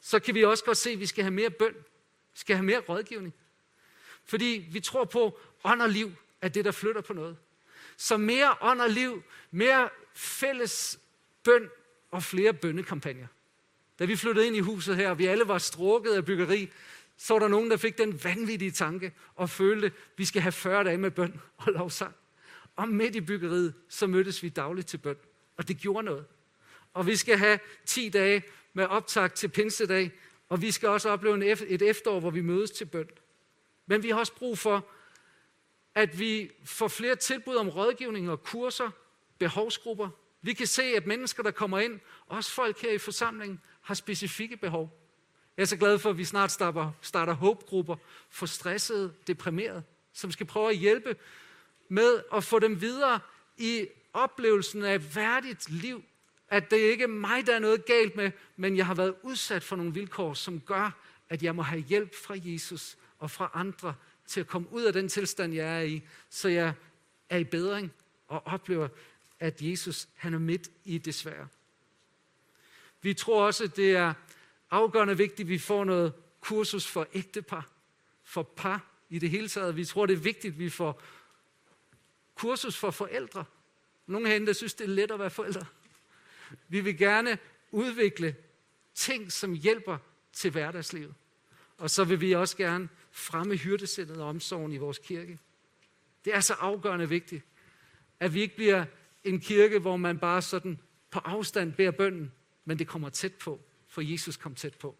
Så 0.00 0.18
kan 0.18 0.34
vi 0.34 0.44
også 0.44 0.64
godt 0.64 0.76
se, 0.76 0.90
at 0.90 1.00
vi 1.00 1.06
skal 1.06 1.24
have 1.24 1.34
mere 1.34 1.50
bøn. 1.50 1.74
Vi 2.36 2.40
skal 2.40 2.56
have 2.56 2.66
mere 2.66 2.78
rådgivning. 2.78 3.34
Fordi 4.24 4.68
vi 4.70 4.80
tror 4.80 5.04
på, 5.04 5.38
ånd 5.64 5.82
og 5.82 5.88
liv 5.88 6.12
er 6.40 6.48
det, 6.48 6.64
der 6.64 6.70
flytter 6.70 7.00
på 7.00 7.12
noget. 7.12 7.36
Så 7.96 8.16
mere 8.16 8.54
ånd 8.60 8.80
og 8.80 8.90
liv, 8.90 9.22
mere 9.50 9.88
fælles 10.14 10.98
bøn 11.44 11.70
og 12.10 12.22
flere 12.22 12.52
bønnekampagner. 12.52 13.26
Da 13.98 14.04
vi 14.04 14.16
flyttede 14.16 14.46
ind 14.46 14.56
i 14.56 14.60
huset 14.60 14.96
her, 14.96 15.10
og 15.10 15.18
vi 15.18 15.26
alle 15.26 15.48
var 15.48 15.58
strukket 15.58 16.12
af 16.12 16.24
byggeri, 16.24 16.70
så 17.16 17.34
var 17.34 17.38
der 17.38 17.48
nogen, 17.48 17.70
der 17.70 17.76
fik 17.76 17.98
den 17.98 18.24
vanvittige 18.24 18.70
tanke 18.70 19.12
og 19.34 19.50
følte, 19.50 19.86
at 19.86 19.92
vi 20.16 20.24
skal 20.24 20.42
have 20.42 20.52
40 20.52 20.84
dage 20.84 20.98
med 20.98 21.10
bøn 21.10 21.40
og 21.56 21.72
lovsang. 21.72 22.14
Og 22.76 22.88
midt 22.88 23.16
i 23.16 23.20
byggeriet, 23.20 23.74
så 23.88 24.06
mødtes 24.06 24.42
vi 24.42 24.48
dagligt 24.48 24.86
til 24.86 24.98
bøn. 24.98 25.16
Og 25.56 25.68
det 25.68 25.78
gjorde 25.78 26.04
noget. 26.04 26.24
Og 26.94 27.06
vi 27.06 27.16
skal 27.16 27.38
have 27.38 27.58
10 27.86 28.08
dage 28.08 28.42
med 28.72 28.86
optag 28.86 29.32
til 29.32 29.48
pinsedag, 29.48 30.12
og 30.48 30.62
vi 30.62 30.70
skal 30.70 30.88
også 30.88 31.08
opleve 31.08 31.68
et 31.68 31.82
efterår, 31.82 32.20
hvor 32.20 32.30
vi 32.30 32.40
mødes 32.40 32.70
til 32.70 32.84
bøn. 32.84 33.08
Men 33.86 34.02
vi 34.02 34.10
har 34.10 34.18
også 34.18 34.34
brug 34.34 34.58
for, 34.58 34.86
at 35.94 36.18
vi 36.18 36.50
får 36.64 36.88
flere 36.88 37.16
tilbud 37.16 37.56
om 37.56 37.68
rådgivning 37.68 38.30
og 38.30 38.42
kurser, 38.42 38.90
behovsgrupper. 39.38 40.08
Vi 40.42 40.52
kan 40.52 40.66
se, 40.66 40.82
at 40.82 41.06
mennesker, 41.06 41.42
der 41.42 41.50
kommer 41.50 41.78
ind, 41.78 42.00
også 42.26 42.50
folk 42.50 42.82
her 42.82 42.92
i 42.92 42.98
forsamlingen, 42.98 43.60
har 43.80 43.94
specifikke 43.94 44.56
behov. 44.56 45.02
Jeg 45.56 45.62
er 45.62 45.66
så 45.66 45.76
glad 45.76 45.98
for, 45.98 46.10
at 46.10 46.18
vi 46.18 46.24
snart 46.24 46.52
starter, 46.52 46.92
starter 47.02 47.32
håbgrupper 47.32 47.96
for 48.30 48.46
stressede, 48.46 49.14
deprimerede, 49.26 49.82
som 50.12 50.32
skal 50.32 50.46
prøve 50.46 50.70
at 50.70 50.76
hjælpe 50.76 51.16
med 51.88 52.22
at 52.34 52.44
få 52.44 52.58
dem 52.58 52.80
videre 52.80 53.20
i 53.56 53.88
oplevelsen 54.12 54.84
af 54.84 54.94
et 54.94 55.16
værdigt 55.16 55.70
liv. 55.70 56.04
At 56.48 56.70
det 56.70 56.76
ikke 56.76 57.04
er 57.04 57.08
mig, 57.08 57.46
der 57.46 57.54
er 57.54 57.58
noget 57.58 57.84
galt 57.84 58.16
med, 58.16 58.30
men 58.56 58.76
jeg 58.76 58.86
har 58.86 58.94
været 58.94 59.14
udsat 59.22 59.62
for 59.62 59.76
nogle 59.76 59.94
vilkår, 59.94 60.34
som 60.34 60.60
gør, 60.60 60.90
at 61.28 61.42
jeg 61.42 61.54
må 61.54 61.62
have 61.62 61.82
hjælp 61.82 62.14
fra 62.14 62.34
Jesus 62.38 62.96
og 63.18 63.30
fra 63.30 63.50
andre 63.54 63.94
til 64.26 64.40
at 64.40 64.46
komme 64.46 64.72
ud 64.72 64.82
af 64.82 64.92
den 64.92 65.08
tilstand, 65.08 65.54
jeg 65.54 65.78
er 65.78 65.82
i, 65.82 66.02
så 66.30 66.48
jeg 66.48 66.72
er 67.28 67.38
i 67.38 67.44
bedring 67.44 67.92
og 68.28 68.46
oplever, 68.46 68.88
at 69.40 69.62
Jesus 69.62 70.08
han 70.14 70.34
er 70.34 70.38
midt 70.38 70.70
i 70.84 70.98
det 70.98 71.14
svære. 71.14 71.48
Vi 73.02 73.14
tror 73.14 73.46
også, 73.46 73.66
det 73.66 73.96
er 73.96 74.14
afgørende 74.70 75.16
vigtigt, 75.16 75.46
at 75.46 75.48
vi 75.48 75.58
får 75.58 75.84
noget 75.84 76.12
kursus 76.40 76.86
for 76.86 77.08
ægtepar, 77.14 77.68
for 78.24 78.42
par 78.42 78.84
i 79.10 79.18
det 79.18 79.30
hele 79.30 79.48
taget. 79.48 79.76
Vi 79.76 79.84
tror, 79.84 80.06
det 80.06 80.14
er 80.14 80.20
vigtigt, 80.20 80.52
at 80.52 80.58
vi 80.58 80.70
får 80.70 81.02
kursus 82.34 82.76
for 82.76 82.90
forældre. 82.90 83.44
Nogle 84.06 84.28
herinde, 84.28 84.46
der 84.46 84.52
synes, 84.52 84.74
det 84.74 84.84
er 84.84 84.88
let 84.88 85.10
at 85.10 85.18
være 85.18 85.30
forældre. 85.30 85.66
Vi 86.68 86.80
vil 86.80 86.98
gerne 86.98 87.38
udvikle 87.70 88.36
ting, 88.94 89.32
som 89.32 89.52
hjælper 89.52 89.98
til 90.32 90.50
hverdagslivet. 90.50 91.14
Og 91.78 91.90
så 91.90 92.04
vil 92.04 92.20
vi 92.20 92.32
også 92.32 92.56
gerne 92.56 92.88
fremme 93.12 93.56
hyrdesindet 93.56 94.16
og 94.16 94.28
omsorgen 94.28 94.72
i 94.72 94.76
vores 94.76 94.98
kirke. 94.98 95.38
Det 96.24 96.34
er 96.34 96.40
så 96.40 96.54
afgørende 96.54 97.08
vigtigt, 97.08 97.44
at 98.20 98.34
vi 98.34 98.40
ikke 98.40 98.56
bliver 98.56 98.84
en 99.24 99.40
kirke, 99.40 99.78
hvor 99.78 99.96
man 99.96 100.18
bare 100.18 100.42
sådan 100.42 100.78
på 101.10 101.18
afstand 101.18 101.72
beder 101.72 101.90
bønden, 101.90 102.32
men 102.64 102.78
det 102.78 102.88
kommer 102.88 103.08
tæt 103.08 103.34
på, 103.34 103.60
for 103.88 104.00
Jesus 104.00 104.36
kom 104.36 104.54
tæt 104.54 104.74
på. 104.74 104.96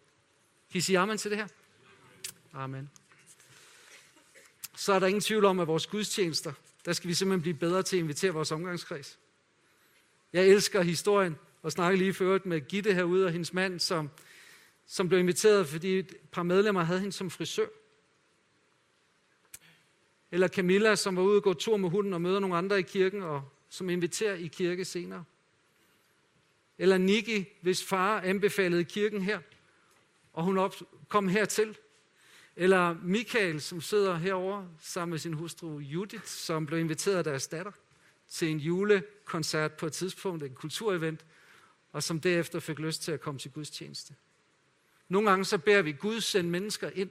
Kan 0.71 0.77
I 0.77 0.81
sige 0.81 0.99
amen 0.99 1.17
til 1.17 1.31
det 1.31 1.37
her? 1.37 1.47
Amen. 2.53 2.89
Så 4.75 4.93
er 4.93 4.99
der 4.99 5.07
ingen 5.07 5.21
tvivl 5.21 5.45
om, 5.45 5.59
at 5.59 5.67
vores 5.67 5.87
gudstjenester, 5.87 6.53
der 6.85 6.93
skal 6.93 7.07
vi 7.07 7.13
simpelthen 7.13 7.41
blive 7.41 7.53
bedre 7.53 7.83
til 7.83 7.97
at 7.97 8.01
invitere 8.01 8.31
vores 8.31 8.51
omgangskreds. 8.51 9.19
Jeg 10.33 10.47
elsker 10.47 10.81
historien, 10.81 11.35
og 11.61 11.71
snakkede 11.71 12.03
lige 12.03 12.13
før 12.13 12.39
med 12.45 12.61
Gitte 12.61 12.93
herude 12.93 13.25
og 13.25 13.31
hendes 13.31 13.53
mand, 13.53 13.79
som, 13.79 14.09
som 14.85 15.07
blev 15.07 15.19
inviteret, 15.19 15.67
fordi 15.67 15.99
et 15.99 16.15
par 16.31 16.43
medlemmer 16.43 16.83
havde 16.83 16.99
hende 16.99 17.13
som 17.13 17.29
frisør. 17.29 17.67
Eller 20.31 20.47
Camilla, 20.47 20.95
som 20.95 21.15
var 21.15 21.21
ude 21.21 21.37
og 21.37 21.43
gå 21.43 21.53
tur 21.53 21.77
med 21.77 21.89
hunden 21.89 22.13
og 22.13 22.21
møder 22.21 22.39
nogle 22.39 22.57
andre 22.57 22.79
i 22.79 22.81
kirken, 22.81 23.23
og 23.23 23.43
som 23.69 23.89
inviterer 23.89 24.35
i 24.35 24.47
kirke 24.47 24.85
senere. 24.85 25.23
Eller 26.77 26.97
Niki, 26.97 27.45
hvis 27.61 27.83
far 27.83 28.21
anbefalede 28.21 28.83
kirken 28.83 29.21
her, 29.21 29.39
og 30.33 30.43
hun 30.43 30.57
op, 30.57 30.75
kom 31.07 31.27
hertil. 31.27 31.77
Eller 32.55 32.95
Michael, 33.03 33.61
som 33.61 33.81
sidder 33.81 34.15
herover 34.15 34.65
sammen 34.81 35.11
med 35.11 35.19
sin 35.19 35.33
hustru 35.33 35.79
Judith, 35.79 36.25
som 36.25 36.65
blev 36.65 36.79
inviteret 36.79 37.17
af 37.17 37.23
deres 37.23 37.47
datter 37.47 37.71
til 38.29 38.47
en 38.47 38.57
julekoncert 38.57 39.73
på 39.73 39.85
et 39.85 39.93
tidspunkt, 39.93 40.43
en 40.43 40.55
kulturevent, 40.55 41.25
og 41.91 42.03
som 42.03 42.19
derefter 42.19 42.59
fik 42.59 42.79
lyst 42.79 43.01
til 43.01 43.11
at 43.11 43.21
komme 43.21 43.39
til 43.39 43.51
gudstjeneste. 43.51 44.15
Nogle 45.09 45.29
gange 45.29 45.45
så 45.45 45.57
beder 45.57 45.81
vi 45.81 45.91
Gud 45.91 46.21
sende 46.21 46.49
mennesker 46.49 46.89
ind, 46.89 47.09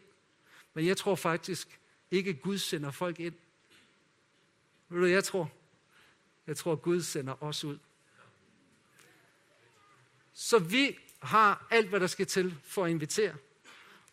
men 0.74 0.86
jeg 0.86 0.96
tror 0.96 1.14
faktisk 1.14 1.80
ikke, 2.10 2.34
Gud 2.34 2.58
sender 2.58 2.90
folk 2.90 3.20
ind. 3.20 3.34
Ved 4.88 5.00
du, 5.00 5.06
jeg 5.06 5.24
tror? 5.24 5.52
Jeg 6.46 6.56
tror, 6.56 6.74
Gud 6.74 7.02
sender 7.02 7.42
os 7.42 7.64
ud. 7.64 7.78
Så 10.32 10.58
vi 10.58 10.98
har 11.18 11.66
alt, 11.70 11.88
hvad 11.88 12.00
der 12.00 12.06
skal 12.06 12.26
til 12.26 12.56
for 12.64 12.84
at 12.84 12.90
invitere. 12.90 13.34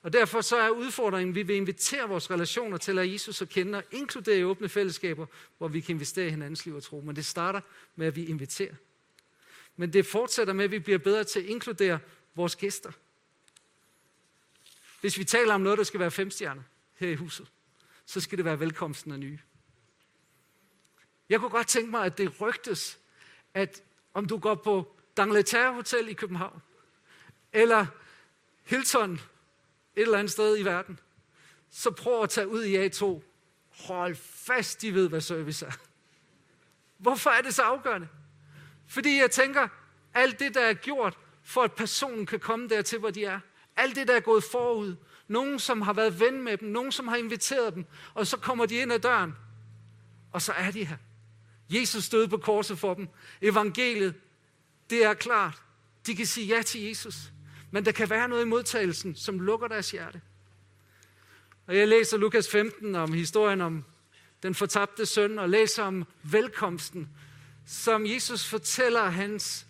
Og 0.03 0.13
derfor 0.13 0.41
så 0.41 0.57
er 0.57 0.69
udfordringen, 0.69 1.31
at 1.31 1.35
vi 1.35 1.43
vil 1.43 1.55
invitere 1.55 2.09
vores 2.09 2.31
relationer 2.31 2.77
til 2.77 2.99
at 2.99 3.11
Jesus 3.11 3.41
at 3.41 3.49
kende 3.49 3.77
og 3.77 3.83
inkludere 3.91 4.39
i 4.39 4.43
åbne 4.43 4.69
fællesskaber, 4.69 5.25
hvor 5.57 5.67
vi 5.67 5.81
kan 5.81 5.95
investere 5.95 6.27
i 6.27 6.29
hinandens 6.29 6.65
liv 6.65 6.75
og 6.75 6.83
tro. 6.83 7.01
Men 7.01 7.15
det 7.15 7.25
starter 7.25 7.61
med, 7.95 8.07
at 8.07 8.15
vi 8.15 8.25
inviterer. 8.25 8.75
Men 9.75 9.93
det 9.93 10.05
fortsætter 10.05 10.53
med, 10.53 10.65
at 10.65 10.71
vi 10.71 10.79
bliver 10.79 10.97
bedre 10.97 11.23
til 11.23 11.39
at 11.39 11.45
inkludere 11.45 11.99
vores 12.35 12.55
gæster. 12.55 12.91
Hvis 15.01 15.17
vi 15.17 15.23
taler 15.23 15.53
om 15.53 15.61
noget, 15.61 15.77
der 15.77 15.83
skal 15.83 15.99
være 15.99 16.11
femstjerner 16.11 16.63
her 16.95 17.09
i 17.09 17.15
huset, 17.15 17.47
så 18.05 18.21
skal 18.21 18.37
det 18.37 18.45
være 18.45 18.59
velkomsten 18.59 19.11
af 19.11 19.19
nye. 19.19 19.39
Jeg 21.29 21.39
kunne 21.39 21.49
godt 21.49 21.67
tænke 21.67 21.91
mig, 21.91 22.05
at 22.05 22.17
det 22.17 22.41
rygtes, 22.41 22.99
at 23.53 23.83
om 24.13 24.25
du 24.25 24.37
går 24.37 24.55
på 24.55 24.95
Dangleterre 25.17 25.73
Hotel 25.73 26.09
i 26.09 26.13
København, 26.13 26.61
eller 27.53 27.85
Hilton 28.63 29.19
et 29.95 30.01
eller 30.01 30.17
andet 30.17 30.31
sted 30.31 30.59
i 30.59 30.65
verden, 30.65 30.99
så 31.69 31.91
prøv 31.91 32.23
at 32.23 32.29
tage 32.29 32.47
ud 32.47 32.63
i 32.63 32.87
A2. 32.87 33.21
Hold 33.87 34.15
fast, 34.15 34.81
de 34.81 34.93
ved, 34.93 35.09
hvad 35.09 35.21
service 35.21 35.65
er. 35.65 35.71
Hvorfor 36.97 37.29
er 37.29 37.41
det 37.41 37.53
så 37.53 37.61
afgørende? 37.61 38.07
Fordi 38.87 39.17
jeg 39.17 39.31
tænker, 39.31 39.67
alt 40.13 40.39
det, 40.39 40.53
der 40.53 40.61
er 40.61 40.73
gjort, 40.73 41.17
for 41.43 41.61
at 41.61 41.71
personen 41.71 42.25
kan 42.25 42.39
komme 42.39 42.69
dertil, 42.69 42.99
hvor 42.99 43.09
de 43.11 43.25
er, 43.25 43.39
alt 43.75 43.95
det, 43.95 44.07
der 44.07 44.15
er 44.15 44.19
gået 44.19 44.43
forud, 44.43 44.95
nogen, 45.27 45.59
som 45.59 45.81
har 45.81 45.93
været 45.93 46.19
ven 46.19 46.43
med 46.43 46.57
dem, 46.57 46.69
nogen, 46.69 46.91
som 46.91 47.07
har 47.07 47.15
inviteret 47.15 47.73
dem, 47.73 47.85
og 48.13 48.27
så 48.27 48.37
kommer 48.37 48.65
de 48.65 48.75
ind 48.75 48.93
ad 48.93 48.99
døren, 48.99 49.35
og 50.31 50.41
så 50.41 50.53
er 50.53 50.71
de 50.71 50.85
her. 50.85 50.97
Jesus 51.69 52.09
døde 52.09 52.27
på 52.27 52.37
korset 52.37 52.79
for 52.79 52.93
dem. 52.93 53.07
Evangeliet, 53.41 54.15
det 54.89 55.05
er 55.05 55.13
klart. 55.13 55.61
De 56.05 56.15
kan 56.15 56.25
sige 56.25 56.47
ja 56.55 56.61
til 56.61 56.81
Jesus. 56.81 57.15
Men 57.73 57.85
der 57.85 57.91
kan 57.91 58.09
være 58.09 58.27
noget 58.27 58.41
i 58.41 58.47
modtagelsen, 58.47 59.15
som 59.15 59.39
lukker 59.39 59.67
deres 59.67 59.91
hjerte. 59.91 60.21
Og 61.67 61.77
jeg 61.77 61.87
læser 61.87 62.17
Lukas 62.17 62.51
15 62.51 62.95
om 62.95 63.13
historien 63.13 63.61
om 63.61 63.85
den 64.43 64.55
fortabte 64.55 65.05
søn, 65.05 65.39
og 65.39 65.49
læser 65.49 65.83
om 65.83 66.05
velkomsten, 66.23 67.09
som 67.65 68.05
Jesus 68.05 68.45
fortæller 68.45 69.03
hans, 69.03 69.65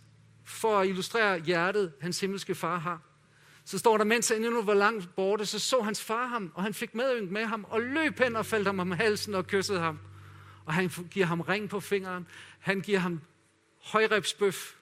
for 0.46 0.80
at 0.80 0.88
illustrere 0.88 1.40
hjertet, 1.40 1.94
hans 2.02 2.20
himmelske 2.20 2.56
far 2.56 2.78
har. 2.78 3.02
Så 3.66 3.78
står 3.78 3.98
der, 3.98 4.06
mens 4.06 4.30
han 4.30 4.38
endnu 4.38 4.62
var 4.62 4.74
langt 4.74 5.16
borte, 5.16 5.46
så 5.46 5.60
så 5.60 5.82
hans 5.82 6.04
far 6.04 6.28
ham, 6.28 6.52
og 6.56 6.64
han 6.64 6.74
fik 6.74 6.96
medynk 6.96 7.32
med 7.32 7.46
ham, 7.46 7.66
og 7.70 7.82
løb 7.82 8.20
hen 8.20 8.36
og 8.36 8.46
faldt 8.46 8.68
ham 8.68 8.80
om 8.80 8.92
halsen 8.92 9.36
og 9.36 9.48
kyssede 9.48 9.80
ham. 9.80 10.00
Og 10.66 10.74
han 10.74 10.92
giver 11.12 11.26
ham 11.26 11.42
ring 11.42 11.70
på 11.70 11.80
fingeren. 11.80 12.28
Han 12.60 12.82
giver 12.82 13.00
ham 13.00 13.22
højrebsbøf. 13.82 14.76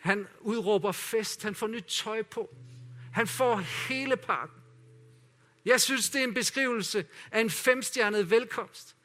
Han 0.00 0.26
udråber 0.40 0.92
fest. 0.92 1.42
Han 1.42 1.54
får 1.54 1.66
nyt 1.66 1.84
tøj 1.84 2.22
på. 2.22 2.56
Han 3.12 3.26
får 3.26 3.56
hele 3.56 4.16
pakken. 4.16 4.56
Jeg 5.64 5.80
synes, 5.80 6.10
det 6.10 6.20
er 6.20 6.24
en 6.24 6.34
beskrivelse 6.34 7.06
af 7.30 7.40
en 7.40 7.50
femstjernet 7.50 8.30
velkomst 8.30 8.96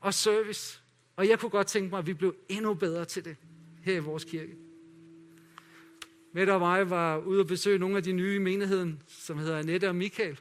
og 0.00 0.14
service. 0.14 0.80
Og 1.16 1.28
jeg 1.28 1.38
kunne 1.38 1.50
godt 1.50 1.66
tænke 1.66 1.90
mig, 1.90 1.98
at 1.98 2.06
vi 2.06 2.14
blev 2.14 2.34
endnu 2.48 2.74
bedre 2.74 3.04
til 3.04 3.24
det 3.24 3.36
her 3.82 3.94
i 3.94 3.98
vores 3.98 4.24
kirke. 4.24 4.56
Mette 6.32 6.54
og 6.54 6.60
mig 6.60 6.90
var 6.90 7.18
ude 7.18 7.40
og 7.40 7.46
besøge 7.46 7.78
nogle 7.78 7.96
af 7.96 8.02
de 8.02 8.12
nye 8.12 8.34
i 8.34 8.38
menigheden, 8.38 9.02
som 9.06 9.38
hedder 9.38 9.58
Annette 9.58 9.88
og 9.88 9.96
Michael. 9.96 10.40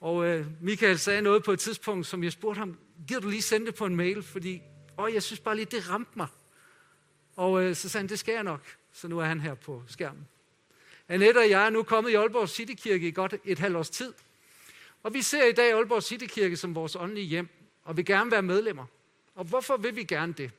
Og 0.00 0.26
øh, 0.26 0.46
Michael 0.60 0.98
sagde 0.98 1.22
noget 1.22 1.44
på 1.44 1.52
et 1.52 1.58
tidspunkt, 1.58 2.06
som 2.06 2.24
jeg 2.24 2.32
spurgte 2.32 2.58
ham, 2.58 2.78
giver 3.08 3.20
du 3.20 3.28
lige 3.28 3.42
sende 3.42 3.66
det 3.66 3.74
på 3.74 3.86
en 3.86 3.96
mail, 3.96 4.22
fordi 4.22 4.62
åh, 4.98 5.14
jeg 5.14 5.22
synes 5.22 5.40
bare 5.40 5.56
lige, 5.56 5.64
det 5.64 5.90
ramte 5.90 6.10
mig. 6.16 6.26
Og 7.36 7.62
øh, 7.62 7.76
så 7.76 7.88
sagde 7.88 8.02
han, 8.02 8.08
det 8.08 8.18
skal 8.18 8.32
jeg 8.32 8.42
nok. 8.42 8.79
Så 8.92 9.08
nu 9.08 9.18
er 9.18 9.24
han 9.24 9.40
her 9.40 9.54
på 9.54 9.82
skærmen. 9.86 10.28
Annette 11.08 11.38
og 11.38 11.50
jeg 11.50 11.66
er 11.66 11.70
nu 11.70 11.82
kommet 11.82 12.10
i 12.10 12.14
Aalborg 12.14 12.48
Citykirke 12.48 13.08
i 13.08 13.10
godt 13.10 13.34
et 13.44 13.58
halvt 13.58 13.76
års 13.76 13.90
tid. 13.90 14.12
Og 15.02 15.14
vi 15.14 15.22
ser 15.22 15.44
i 15.44 15.52
dag 15.52 15.72
Aalborg 15.72 16.02
Citykirke 16.02 16.56
som 16.56 16.74
vores 16.74 16.96
åndelige 16.96 17.26
hjem, 17.26 17.48
og 17.84 17.96
vil 17.96 18.04
gerne 18.04 18.30
være 18.30 18.42
medlemmer. 18.42 18.86
Og 19.34 19.44
hvorfor 19.44 19.76
vil 19.76 19.96
vi 19.96 20.04
gerne 20.04 20.32
det? 20.32 20.50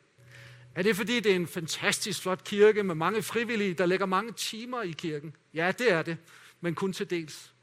Er 0.76 0.84
det 0.84 0.96
fordi, 0.96 1.20
det 1.20 1.32
er 1.32 1.36
en 1.36 1.48
fantastisk 1.48 2.22
flot 2.22 2.44
kirke 2.44 2.84
med 2.84 2.96
mange 2.96 3.22
frivillige, 3.22 3.74
der 3.74 3.86
lægger 3.86 4.06
mange 4.06 4.32
timer 4.32 4.82
i 4.82 4.92
kirken? 4.92 5.36
Ja, 5.54 5.72
det 5.80 5.92
er 5.92 6.02
det, 6.02 6.18
men 6.62 6.76
kun 6.76 6.94
til 6.94 7.10
dels. 7.10 7.54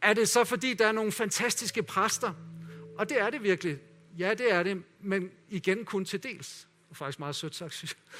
Er 0.00 0.14
det 0.14 0.28
så 0.28 0.44
fordi, 0.44 0.74
der 0.74 0.86
er 0.86 0.92
nogle 0.92 1.12
fantastiske 1.12 1.82
præster? 1.82 2.32
Og 2.98 3.08
det 3.08 3.20
er 3.20 3.30
det 3.30 3.42
virkelig. 3.42 3.78
Ja, 4.18 4.34
det 4.34 4.52
er 4.52 4.62
det, 4.62 4.82
men 5.00 5.30
igen 5.48 5.84
kun 5.84 6.04
til 6.04 6.22
dels. 6.22 6.68
Det 6.88 6.90
er 6.90 6.94
faktisk 6.94 7.18
meget 7.18 7.36
sødt 7.36 7.54
sagt, 7.54 7.74
synes 7.74 7.96
jeg. 7.96 8.16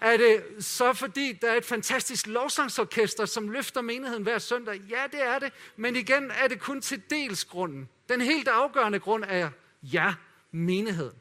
Er 0.00 0.16
det 0.16 0.44
så 0.64 0.92
fordi, 0.92 1.32
der 1.32 1.50
er 1.50 1.56
et 1.56 1.64
fantastisk 1.64 2.26
lovsangsorkester, 2.26 3.24
som 3.24 3.48
løfter 3.48 3.80
menigheden 3.80 4.22
hver 4.22 4.38
søndag? 4.38 4.80
Ja, 4.90 5.02
det 5.12 5.22
er 5.22 5.38
det. 5.38 5.52
Men 5.76 5.96
igen 5.96 6.30
er 6.30 6.48
det 6.48 6.60
kun 6.60 6.80
til 6.80 7.02
dels 7.10 7.44
grunden. 7.44 7.88
Den 8.08 8.20
helt 8.20 8.48
afgørende 8.48 8.98
grund 8.98 9.24
er, 9.28 9.50
ja, 9.82 10.14
menigheden. 10.50 11.18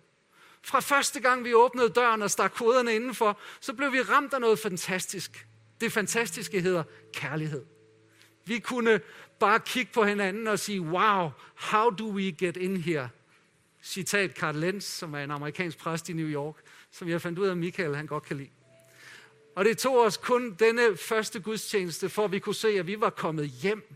Fra 0.61 0.79
første 0.79 1.19
gang 1.19 1.43
vi 1.43 1.53
åbnede 1.53 1.89
døren 1.89 2.21
og 2.21 2.31
stak 2.31 2.51
koderne 2.51 2.95
indenfor, 2.95 3.39
så 3.59 3.73
blev 3.73 3.93
vi 3.93 4.01
ramt 4.01 4.33
af 4.33 4.41
noget 4.41 4.59
fantastisk. 4.59 5.47
Det 5.81 5.91
fantastiske 5.91 6.61
hedder 6.61 6.83
kærlighed. 7.13 7.65
Vi 8.45 8.59
kunne 8.59 8.99
bare 9.39 9.59
kigge 9.59 9.91
på 9.93 10.03
hinanden 10.03 10.47
og 10.47 10.59
sige, 10.59 10.81
wow, 10.81 11.29
how 11.55 11.89
do 11.89 12.11
we 12.11 12.31
get 12.31 12.57
in 12.57 12.77
here? 12.77 13.09
Citat 13.83 14.31
Carl 14.31 14.55
Lenz, 14.55 14.83
som 14.83 15.13
er 15.13 15.19
en 15.19 15.31
amerikansk 15.31 15.77
præst 15.77 16.09
i 16.09 16.13
New 16.13 16.27
York, 16.27 16.55
som 16.91 17.09
jeg 17.09 17.21
fandt 17.21 17.39
ud 17.39 17.47
af, 17.47 17.51
at 17.51 17.57
Michael 17.57 17.95
han 17.95 18.07
godt 18.07 18.23
kan 18.23 18.37
lide. 18.37 18.49
Og 19.58 19.65
det 19.65 19.78
tog 19.78 19.98
os 20.00 20.17
kun 20.17 20.56
denne 20.60 20.98
første 20.98 21.39
gudstjeneste, 21.39 22.10
for 22.10 22.26
at 22.26 22.32
vi 22.32 22.39
kunne 22.39 22.56
se, 22.56 22.67
at 22.67 22.88
vi 22.88 23.00
var 23.00 23.10
kommet 23.10 23.50
hjem. 23.50 23.93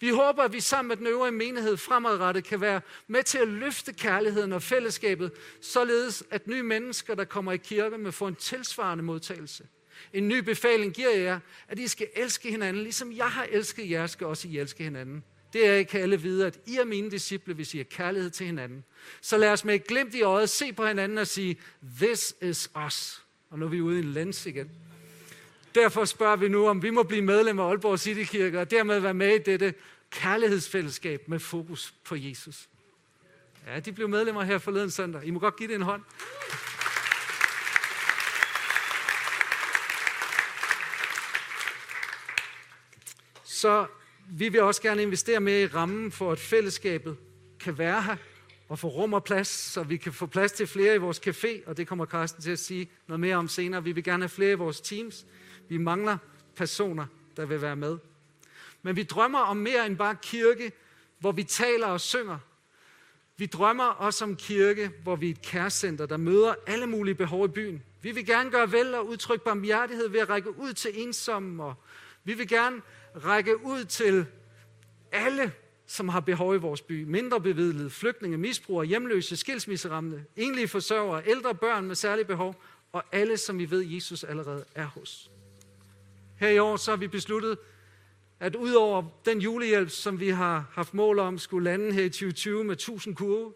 Vi 0.00 0.08
håber, 0.10 0.42
at 0.42 0.52
vi 0.52 0.60
sammen 0.60 0.88
med 0.88 0.96
den 0.96 1.06
øvrige 1.06 1.32
menighed 1.32 1.76
fremadrettet 1.76 2.44
kan 2.44 2.60
være 2.60 2.80
med 3.06 3.22
til 3.22 3.38
at 3.38 3.48
løfte 3.48 3.92
kærligheden 3.92 4.52
og 4.52 4.62
fællesskabet, 4.62 5.32
således 5.60 6.24
at 6.30 6.46
nye 6.46 6.62
mennesker, 6.62 7.14
der 7.14 7.24
kommer 7.24 7.52
i 7.52 7.56
kirke, 7.56 7.98
med 7.98 8.12
få 8.12 8.26
en 8.26 8.34
tilsvarende 8.34 9.04
modtagelse. 9.04 9.66
En 10.12 10.28
ny 10.28 10.38
befaling 10.38 10.94
giver 10.94 11.16
jer, 11.16 11.40
at 11.68 11.78
I 11.78 11.88
skal 11.88 12.08
elske 12.16 12.50
hinanden, 12.50 12.82
ligesom 12.82 13.12
jeg 13.12 13.30
har 13.30 13.46
elsket 13.50 13.90
jer, 13.90 14.06
skal 14.06 14.26
også 14.26 14.48
I 14.48 14.58
elske 14.58 14.84
hinanden. 14.84 15.24
Det 15.52 15.68
er, 15.68 15.82
kan 15.82 16.00
alle 16.00 16.22
vide, 16.22 16.46
at 16.46 16.58
I 16.66 16.76
er 16.76 16.84
mine 16.84 17.10
disciple, 17.10 17.54
hvis 17.54 17.74
I 17.74 17.76
har 17.76 17.84
kærlighed 17.84 18.30
til 18.30 18.46
hinanden. 18.46 18.84
Så 19.20 19.36
lad 19.36 19.52
os 19.52 19.64
med 19.64 19.74
et 19.74 19.86
glimt 19.86 20.14
i 20.14 20.22
øjet 20.22 20.50
se 20.50 20.72
på 20.72 20.86
hinanden 20.86 21.18
og 21.18 21.26
sige, 21.26 21.56
this 22.00 22.34
is 22.40 22.70
us. 22.86 23.21
Og 23.52 23.58
nu 23.58 23.64
er 23.64 23.70
vi 23.70 23.80
ude 23.80 23.96
i 23.96 24.02
en 24.02 24.12
lens 24.12 24.46
igen. 24.46 24.70
Derfor 25.74 26.04
spørger 26.04 26.36
vi 26.36 26.48
nu, 26.48 26.68
om 26.68 26.82
vi 26.82 26.90
må 26.90 27.02
blive 27.02 27.22
medlem 27.22 27.58
af 27.58 27.64
Aalborg 27.64 27.98
Citykirke, 27.98 28.60
og 28.60 28.70
dermed 28.70 29.00
være 29.00 29.14
med 29.14 29.34
i 29.34 29.38
dette 29.38 29.74
kærlighedsfællesskab 30.10 31.28
med 31.28 31.38
fokus 31.38 31.94
på 32.04 32.16
Jesus. 32.16 32.68
Ja, 33.66 33.80
de 33.80 33.92
blev 33.92 34.08
medlemmer 34.08 34.42
her 34.42 34.58
forleden 34.58 34.90
søndag. 34.90 35.24
I 35.24 35.30
må 35.30 35.38
godt 35.38 35.56
give 35.56 35.68
det 35.68 35.74
en 35.74 35.82
hånd. 35.82 36.02
Så 43.44 43.86
vi 44.30 44.48
vil 44.48 44.62
også 44.62 44.82
gerne 44.82 45.02
investere 45.02 45.40
mere 45.40 45.62
i 45.62 45.66
rammen 45.66 46.12
for, 46.12 46.32
at 46.32 46.38
fællesskabet 46.38 47.16
kan 47.60 47.78
være 47.78 48.02
her 48.02 48.16
og 48.72 48.78
få 48.78 48.88
rum 48.88 49.12
og 49.12 49.24
plads, 49.24 49.48
så 49.48 49.82
vi 49.82 49.96
kan 49.96 50.12
få 50.12 50.26
plads 50.26 50.52
til 50.52 50.66
flere 50.66 50.94
i 50.94 50.98
vores 50.98 51.20
café, 51.26 51.68
og 51.68 51.76
det 51.76 51.88
kommer 51.88 52.04
Karsten 52.04 52.42
til 52.42 52.50
at 52.50 52.58
sige 52.58 52.90
noget 53.06 53.20
mere 53.20 53.36
om 53.36 53.48
senere. 53.48 53.84
Vi 53.84 53.92
vil 53.92 54.04
gerne 54.04 54.22
have 54.22 54.28
flere 54.28 54.52
i 54.52 54.54
vores 54.54 54.80
teams. 54.80 55.26
Vi 55.68 55.78
mangler 55.78 56.18
personer, 56.56 57.06
der 57.36 57.46
vil 57.46 57.62
være 57.62 57.76
med. 57.76 57.98
Men 58.82 58.96
vi 58.96 59.02
drømmer 59.02 59.38
om 59.38 59.56
mere 59.56 59.86
end 59.86 59.96
bare 59.96 60.16
kirke, 60.22 60.72
hvor 61.18 61.32
vi 61.32 61.42
taler 61.42 61.86
og 61.86 62.00
synger. 62.00 62.38
Vi 63.36 63.46
drømmer 63.46 63.84
også 63.84 64.24
om 64.24 64.36
kirke, 64.36 64.90
hvor 65.02 65.16
vi 65.16 65.26
er 65.26 65.30
et 65.30 65.42
kærcenter, 65.42 66.06
der 66.06 66.16
møder 66.16 66.54
alle 66.66 66.86
mulige 66.86 67.14
behov 67.14 67.44
i 67.44 67.48
byen. 67.48 67.82
Vi 68.02 68.10
vil 68.10 68.26
gerne 68.26 68.50
gøre 68.50 68.72
vel 68.72 68.94
og 68.94 69.06
udtrykke 69.06 69.44
barmhjertighed 69.44 70.08
ved 70.08 70.20
at 70.20 70.28
række 70.28 70.58
ud 70.58 70.72
til 70.72 70.90
ensomme, 70.94 71.64
og 71.64 71.74
vi 72.24 72.34
vil 72.34 72.48
gerne 72.48 72.82
række 73.24 73.64
ud 73.64 73.84
til 73.84 74.26
alle, 75.12 75.52
som 75.92 76.08
har 76.08 76.20
behov 76.20 76.54
i 76.54 76.58
vores 76.58 76.80
by. 76.80 77.04
Mindre 77.04 77.40
bevidlede, 77.40 77.90
flygtninge, 77.90 78.38
misbrugere, 78.38 78.86
hjemløse, 78.86 79.36
skilsmisseramte, 79.36 80.24
enlige 80.36 80.68
forsørgere, 80.68 81.22
ældre 81.26 81.54
børn 81.54 81.84
med 81.84 81.94
særlige 81.94 82.24
behov, 82.24 82.62
og 82.92 83.04
alle, 83.12 83.36
som 83.36 83.58
vi 83.58 83.70
ved, 83.70 83.80
Jesus 83.80 84.24
allerede 84.24 84.64
er 84.74 84.84
hos. 84.84 85.30
Her 86.36 86.48
i 86.48 86.58
år 86.58 86.76
så 86.76 86.90
har 86.90 86.96
vi 86.96 87.08
besluttet, 87.08 87.58
at 88.40 88.56
udover 88.56 89.04
den 89.24 89.38
julehjælp, 89.38 89.90
som 89.90 90.20
vi 90.20 90.28
har 90.28 90.66
haft 90.72 90.94
mål 90.94 91.18
om, 91.18 91.38
skulle 91.38 91.70
lande 91.70 91.92
her 91.92 92.04
i 92.04 92.08
2020 92.08 92.64
med 92.64 92.72
1000 92.72 93.16
kurve, 93.16 93.52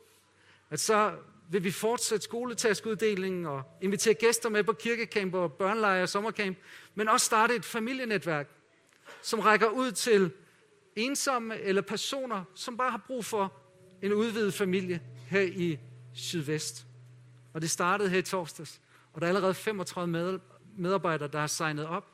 at 0.71 0.81
så 0.81 1.13
vil 1.51 1.65
vi 1.65 1.71
fortsætte 1.71 2.25
skoletaskeuddelingen 2.25 3.47
og 3.47 3.63
invitere 3.83 4.15
gæster 4.15 4.49
med 4.49 4.65
på 4.65 4.73
kirkecamp 4.73 5.35
og 5.35 5.53
børnelejre 5.53 6.03
og 6.03 6.09
sommercamp, 6.09 6.59
men 6.95 7.09
også 7.09 7.27
starte 7.27 7.55
et 7.55 7.65
familienetværk, 7.65 8.49
som 9.23 9.41
rækker 9.41 9.69
ud 9.69 9.93
til 9.93 10.31
ensomme 10.97 11.61
eller 11.61 11.83
personer, 11.83 12.45
som 12.55 12.77
bare 12.77 12.91
har 12.91 13.05
brug 13.07 13.25
for 13.25 13.53
en 14.03 14.13
udvidet 14.13 14.55
familie 14.55 15.01
her 15.27 15.41
i 15.41 15.79
Sydvest. 16.15 16.87
Og 17.53 17.61
det 17.61 17.71
startede 17.71 18.09
her 18.09 18.19
i 18.19 18.23
torsdags, 18.23 18.81
og 19.13 19.21
der 19.21 19.27
er 19.27 19.29
allerede 19.29 19.55
35 19.55 20.41
medarbejdere, 20.77 21.29
der 21.29 21.39
har 21.39 21.47
signet 21.47 21.87
op, 21.87 22.13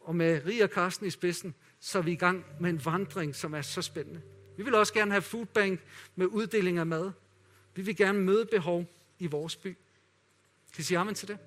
og 0.00 0.16
med 0.16 0.46
Ria 0.46 0.64
og 0.64 0.70
Karsten 0.70 1.06
i 1.06 1.10
spidsen, 1.10 1.54
så 1.80 1.98
er 1.98 2.02
vi 2.02 2.12
i 2.12 2.16
gang 2.16 2.44
med 2.60 2.70
en 2.70 2.84
vandring, 2.84 3.34
som 3.34 3.54
er 3.54 3.62
så 3.62 3.82
spændende. 3.82 4.22
Vi 4.56 4.62
vil 4.62 4.74
også 4.74 4.92
gerne 4.92 5.10
have 5.10 5.22
foodbank 5.22 5.80
med 6.16 6.26
uddeling 6.26 6.78
af 6.78 6.86
mad. 6.86 7.10
Vi 7.74 7.82
vil 7.82 7.96
gerne 7.96 8.18
møde 8.18 8.46
behov 8.46 8.84
i 9.18 9.26
vores 9.26 9.56
by. 9.56 9.76
Kan 10.72 10.80
I 10.80 10.82
sige 10.82 10.98
amen 10.98 11.14
til 11.14 11.28
det? 11.28 11.38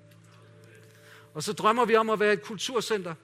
Og 1.34 1.42
så 1.42 1.52
drømmer 1.52 1.84
vi 1.84 1.96
om 1.96 2.10
at 2.10 2.20
være 2.20 2.32
et 2.32 2.42
kulturcenter, 2.42 3.14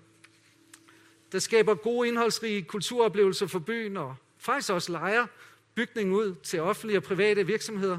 der 1.33 1.38
skaber 1.38 1.75
gode, 1.75 2.09
indholdsrige 2.09 2.62
kulturoplevelser 2.62 3.47
for 3.47 3.59
byen, 3.59 3.97
og 3.97 4.14
faktisk 4.38 4.71
også 4.71 4.92
lejer 4.92 5.27
bygningen 5.75 6.14
ud 6.14 6.35
til 6.42 6.61
offentlige 6.61 6.99
og 6.99 7.03
private 7.03 7.47
virksomheder, 7.47 7.99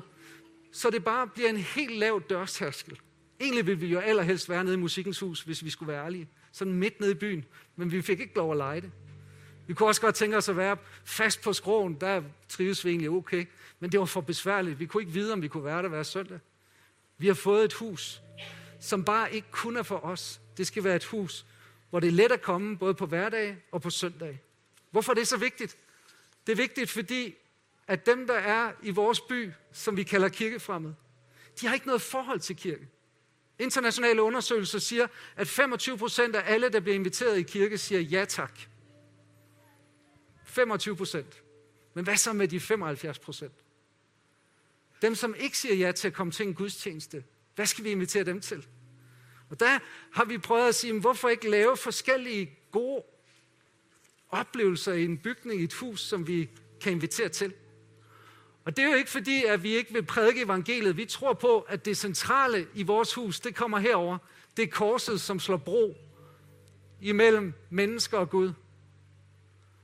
så 0.71 0.89
det 0.89 1.03
bare 1.03 1.27
bliver 1.27 1.49
en 1.49 1.57
helt 1.57 1.95
lav 1.95 2.21
dørstærskel. 2.29 2.99
Egentlig 3.39 3.67
ville 3.67 3.79
vi 3.79 3.87
jo 3.87 3.99
allerhelst 3.99 4.49
være 4.49 4.63
nede 4.63 4.75
i 4.75 4.79
Musikkens 4.79 5.19
Hus, 5.19 5.41
hvis 5.41 5.63
vi 5.63 5.69
skulle 5.69 5.91
være 5.93 6.05
ærlige. 6.05 6.29
Sådan 6.51 6.73
midt 6.73 6.99
nede 6.99 7.11
i 7.11 7.15
byen, 7.15 7.45
men 7.75 7.91
vi 7.91 8.01
fik 8.01 8.19
ikke 8.19 8.35
lov 8.35 8.51
at 8.51 8.57
lege 8.57 8.81
det. 8.81 8.91
Vi 9.67 9.73
kunne 9.73 9.89
også 9.89 10.01
godt 10.01 10.15
tænke 10.15 10.37
os 10.37 10.49
at 10.49 10.57
være 10.57 10.77
fast 11.05 11.41
på 11.41 11.53
skroen, 11.53 11.93
der 11.93 12.21
trives 12.49 12.85
vi 12.85 12.89
egentlig 12.89 13.09
okay. 13.09 13.45
Men 13.79 13.91
det 13.91 13.99
var 13.99 14.05
for 14.05 14.21
besværligt. 14.21 14.79
Vi 14.79 14.85
kunne 14.85 15.01
ikke 15.01 15.13
vide, 15.13 15.33
om 15.33 15.41
vi 15.41 15.47
kunne 15.47 15.63
være 15.63 15.83
der 15.83 15.89
hver 15.89 16.03
søndag. 16.03 16.39
Vi 17.17 17.27
har 17.27 17.33
fået 17.33 17.65
et 17.65 17.73
hus, 17.73 18.21
som 18.79 19.03
bare 19.03 19.33
ikke 19.33 19.47
kun 19.51 19.77
er 19.77 19.83
for 19.83 20.05
os. 20.05 20.41
Det 20.57 20.67
skal 20.67 20.83
være 20.83 20.95
et 20.95 21.03
hus, 21.03 21.45
hvor 21.93 21.99
det 21.99 22.07
er 22.07 22.11
let 22.11 22.31
at 22.31 22.41
komme, 22.41 22.77
både 22.77 22.93
på 22.93 23.05
hverdag 23.05 23.57
og 23.71 23.81
på 23.81 23.89
søndag. 23.89 24.41
Hvorfor 24.91 25.11
er 25.11 25.15
det 25.15 25.27
så 25.27 25.37
vigtigt? 25.37 25.77
Det 26.47 26.51
er 26.51 26.55
vigtigt, 26.55 26.89
fordi 26.89 27.35
at 27.87 28.05
dem, 28.05 28.27
der 28.27 28.33
er 28.33 28.71
i 28.83 28.91
vores 28.91 29.21
by, 29.21 29.51
som 29.71 29.97
vi 29.97 30.03
kalder 30.03 30.29
kirkefremmed, 30.29 30.93
de 31.61 31.67
har 31.67 31.73
ikke 31.73 31.85
noget 31.85 32.01
forhold 32.01 32.39
til 32.39 32.55
kirke. 32.55 32.87
Internationale 33.59 34.21
undersøgelser 34.21 34.79
siger, 34.79 35.07
at 35.35 35.47
25 35.47 35.97
procent 35.97 36.35
af 36.35 36.53
alle, 36.53 36.69
der 36.69 36.79
bliver 36.79 36.95
inviteret 36.95 37.37
i 37.37 37.41
kirke, 37.41 37.77
siger 37.77 38.01
ja 38.01 38.25
tak. 38.25 38.59
25 40.43 40.95
procent. 40.95 41.43
Men 41.93 42.03
hvad 42.03 42.17
så 42.17 42.33
med 42.33 42.47
de 42.47 42.59
75 42.59 43.19
procent? 43.19 43.53
Dem, 45.01 45.15
som 45.15 45.35
ikke 45.35 45.57
siger 45.57 45.75
ja 45.75 45.91
til 45.91 46.07
at 46.07 46.13
komme 46.13 46.31
til 46.31 46.47
en 46.47 46.53
gudstjeneste, 46.53 47.23
hvad 47.55 47.65
skal 47.65 47.83
vi 47.83 47.89
invitere 47.89 48.23
dem 48.23 48.41
til? 48.41 48.67
Og 49.53 49.59
der 49.59 49.79
har 50.11 50.25
vi 50.25 50.37
prøvet 50.37 50.67
at 50.67 50.75
sige, 50.75 50.99
hvorfor 50.99 51.29
ikke 51.29 51.49
lave 51.49 51.77
forskellige 51.77 52.59
gode 52.71 53.03
oplevelser 54.29 54.93
i 54.93 55.05
en 55.05 55.17
bygning, 55.17 55.61
i 55.61 55.63
et 55.63 55.73
hus, 55.73 56.01
som 56.01 56.27
vi 56.27 56.49
kan 56.81 56.91
invitere 56.91 57.29
til. 57.29 57.53
Og 58.65 58.77
det 58.77 58.85
er 58.85 58.89
jo 58.89 58.95
ikke 58.95 59.09
fordi, 59.09 59.43
at 59.43 59.63
vi 59.63 59.75
ikke 59.75 59.93
vil 59.93 60.03
prædike 60.03 60.41
evangeliet. 60.41 60.97
Vi 60.97 61.05
tror 61.05 61.33
på, 61.33 61.59
at 61.59 61.85
det 61.85 61.97
centrale 61.97 62.67
i 62.73 62.83
vores 62.83 63.13
hus, 63.13 63.39
det 63.39 63.55
kommer 63.55 63.79
herover. 63.79 64.17
Det 64.57 64.63
er 64.63 64.67
korset, 64.67 65.21
som 65.21 65.39
slår 65.39 65.57
bro 65.57 65.97
imellem 67.01 67.53
mennesker 67.69 68.17
og 68.17 68.29
Gud. 68.29 68.53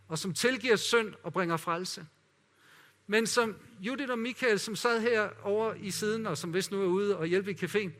Og 0.08 0.20
som 0.20 0.34
tilgiver 0.34 0.76
synd 0.76 1.14
og 1.24 1.34
bringer 1.34 1.58
frelse. 1.58 2.06
Men 3.08 3.28
som 3.28 3.56
Judith 3.80 4.12
og 4.12 4.20
Michael, 4.20 4.60
som 4.60 4.76
sad 4.76 5.02
her 5.02 5.30
over 5.44 5.74
i 5.74 5.92
siden, 5.92 6.26
og 6.26 6.38
som 6.38 6.54
vist 6.54 6.72
nu 6.72 6.82
er 6.82 6.88
ude 6.88 7.18
og 7.18 7.26
hjælpe 7.28 7.52
i 7.52 7.56
caféen, 7.56 7.92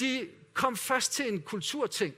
de 0.00 0.28
kom 0.54 0.76
først 0.76 1.12
til 1.12 1.32
en 1.32 1.42
kulturting. 1.42 2.14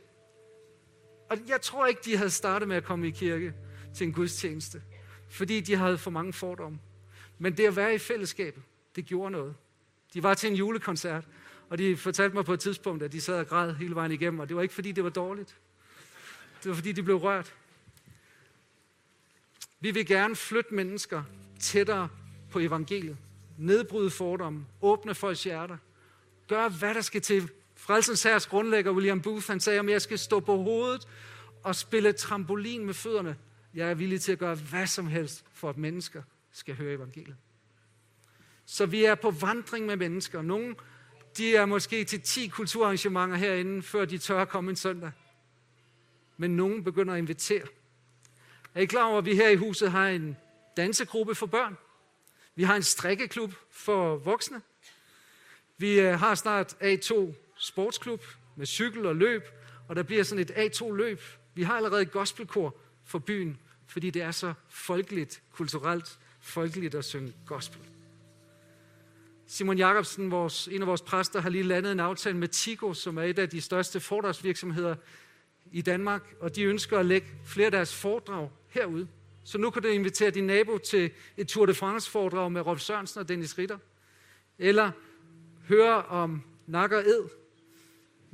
Og 1.30 1.38
jeg 1.48 1.60
tror 1.60 1.86
ikke, 1.86 2.00
de 2.04 2.16
havde 2.16 2.30
startet 2.30 2.68
med 2.68 2.76
at 2.76 2.84
komme 2.84 3.08
i 3.08 3.10
kirke 3.10 3.54
til 3.94 4.06
en 4.06 4.12
gudstjeneste, 4.12 4.82
fordi 5.30 5.60
de 5.60 5.76
havde 5.76 5.98
for 5.98 6.10
mange 6.10 6.32
fordomme. 6.32 6.78
Men 7.38 7.56
det 7.56 7.66
at 7.66 7.76
være 7.76 7.94
i 7.94 7.98
fællesskabet, 7.98 8.62
det 8.96 9.04
gjorde 9.04 9.30
noget. 9.30 9.54
De 10.14 10.22
var 10.22 10.34
til 10.34 10.50
en 10.50 10.56
julekoncert, 10.56 11.28
og 11.68 11.78
de 11.78 11.96
fortalte 11.96 12.34
mig 12.34 12.44
på 12.44 12.52
et 12.52 12.60
tidspunkt, 12.60 13.02
at 13.02 13.12
de 13.12 13.20
sad 13.20 13.38
og 13.38 13.46
græd 13.46 13.74
hele 13.74 13.94
vejen 13.94 14.12
igennem, 14.12 14.40
og 14.40 14.48
det 14.48 14.56
var 14.56 14.62
ikke 14.62 14.74
fordi, 14.74 14.92
det 14.92 15.04
var 15.04 15.10
dårligt. 15.10 15.56
Det 16.62 16.68
var 16.68 16.74
fordi, 16.74 16.92
de 16.92 17.02
blev 17.02 17.16
rørt. 17.16 17.54
Vi 19.80 19.90
vil 19.90 20.06
gerne 20.06 20.36
flytte 20.36 20.74
mennesker 20.74 21.22
tættere 21.60 22.08
på 22.50 22.58
evangeliet. 22.58 23.16
Nedbryde 23.58 24.10
fordomme. 24.10 24.66
Åbne 24.82 25.14
folks 25.14 25.44
hjerter. 25.44 25.76
Gør, 26.48 26.68
hvad 26.68 26.94
der 26.94 27.00
skal 27.00 27.20
til. 27.20 27.50
Frelsens 27.82 28.22
herres 28.22 28.46
grundlægger 28.46 28.92
William 28.92 29.22
Booth, 29.22 29.46
han 29.46 29.60
sagde, 29.60 29.80
om 29.80 29.88
jeg 29.88 30.02
skal 30.02 30.18
stå 30.18 30.40
på 30.40 30.56
hovedet 30.56 31.08
og 31.62 31.76
spille 31.76 32.12
trampolin 32.12 32.86
med 32.86 32.94
fødderne. 32.94 33.36
Jeg 33.74 33.90
er 33.90 33.94
villig 33.94 34.20
til 34.20 34.32
at 34.32 34.38
gøre 34.38 34.54
hvad 34.54 34.86
som 34.86 35.06
helst, 35.06 35.44
for 35.52 35.68
at 35.68 35.76
mennesker 35.76 36.22
skal 36.52 36.74
høre 36.74 36.94
evangeliet. 36.94 37.36
Så 38.66 38.86
vi 38.86 39.04
er 39.04 39.14
på 39.14 39.30
vandring 39.30 39.86
med 39.86 39.96
mennesker. 39.96 40.42
Nogle 40.42 40.74
de 41.36 41.56
er 41.56 41.66
måske 41.66 42.04
til 42.04 42.20
10 42.20 42.46
kulturarrangementer 42.46 43.36
herinde, 43.36 43.82
før 43.82 44.04
de 44.04 44.18
tør 44.18 44.42
at 44.42 44.48
komme 44.48 44.70
en 44.70 44.76
søndag. 44.76 45.10
Men 46.36 46.56
nogen 46.56 46.84
begynder 46.84 47.14
at 47.14 47.18
invitere. 47.18 47.66
Er 48.74 48.80
I 48.80 48.84
klar 48.84 49.04
over, 49.04 49.18
at 49.18 49.24
vi 49.24 49.34
her 49.34 49.48
i 49.48 49.56
huset 49.56 49.90
har 49.90 50.08
en 50.08 50.36
dansegruppe 50.76 51.34
for 51.34 51.46
børn? 51.46 51.76
Vi 52.54 52.62
har 52.62 52.76
en 52.76 52.82
strikkeklub 52.82 53.54
for 53.70 54.16
voksne. 54.16 54.62
Vi 55.78 56.00
øh, 56.00 56.18
har 56.18 56.34
snart 56.34 56.76
A2 56.82 57.34
sportsklub 57.62 58.24
med 58.56 58.66
cykel 58.66 59.06
og 59.06 59.16
løb, 59.16 59.42
og 59.88 59.96
der 59.96 60.02
bliver 60.02 60.22
sådan 60.22 60.42
et 60.42 60.50
A2-løb. 60.50 61.20
Vi 61.54 61.62
har 61.62 61.76
allerede 61.76 62.02
et 62.02 62.10
gospelkor 62.10 62.76
for 63.04 63.18
byen, 63.18 63.58
fordi 63.86 64.10
det 64.10 64.22
er 64.22 64.30
så 64.30 64.54
folkeligt, 64.68 65.42
kulturelt 65.52 66.18
folkeligt 66.40 66.94
at 66.94 67.04
synge 67.04 67.32
gospel. 67.46 67.80
Simon 69.46 69.78
Jacobsen, 69.78 70.30
vores, 70.30 70.68
en 70.68 70.80
af 70.80 70.86
vores 70.86 71.02
præster, 71.02 71.40
har 71.40 71.50
lige 71.50 71.64
landet 71.64 71.92
en 71.92 72.00
aftale 72.00 72.36
med 72.36 72.48
Tigo, 72.48 72.94
som 72.94 73.18
er 73.18 73.22
et 73.22 73.38
af 73.38 73.48
de 73.48 73.60
største 73.60 74.00
foredragsvirksomheder 74.00 74.94
i 75.72 75.82
Danmark, 75.82 76.34
og 76.40 76.56
de 76.56 76.62
ønsker 76.62 76.98
at 76.98 77.06
lægge 77.06 77.26
flere 77.44 77.66
af 77.66 77.72
deres 77.72 77.94
foredrag 77.94 78.50
herude. 78.68 79.08
Så 79.44 79.58
nu 79.58 79.70
kan 79.70 79.82
du 79.82 79.88
invitere 79.88 80.30
din 80.30 80.44
nabo 80.44 80.78
til 80.78 81.10
et 81.36 81.48
Tour 81.48 81.66
de 81.66 81.74
France-foredrag 81.74 82.52
med 82.52 82.60
Rolf 82.60 82.80
Sørensen 82.80 83.20
og 83.20 83.28
Dennis 83.28 83.58
Ritter. 83.58 83.78
Eller 84.58 84.90
høre 85.68 86.02
om 86.02 86.42
Nakker 86.66 86.98
Ed 86.98 87.41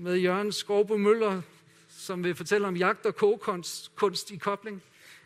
med 0.01 0.17
Jørgen 0.17 0.53
Skorbo 0.53 0.97
Møller, 0.97 1.43
som 1.89 2.25
vil 2.25 2.35
fortælle 2.35 2.67
om 2.67 2.77
jagt 2.77 3.07
og 3.07 3.17
kogekunst 3.17 3.97
kunst 3.97 4.31
i 4.31 4.37
kobling. 4.37 4.83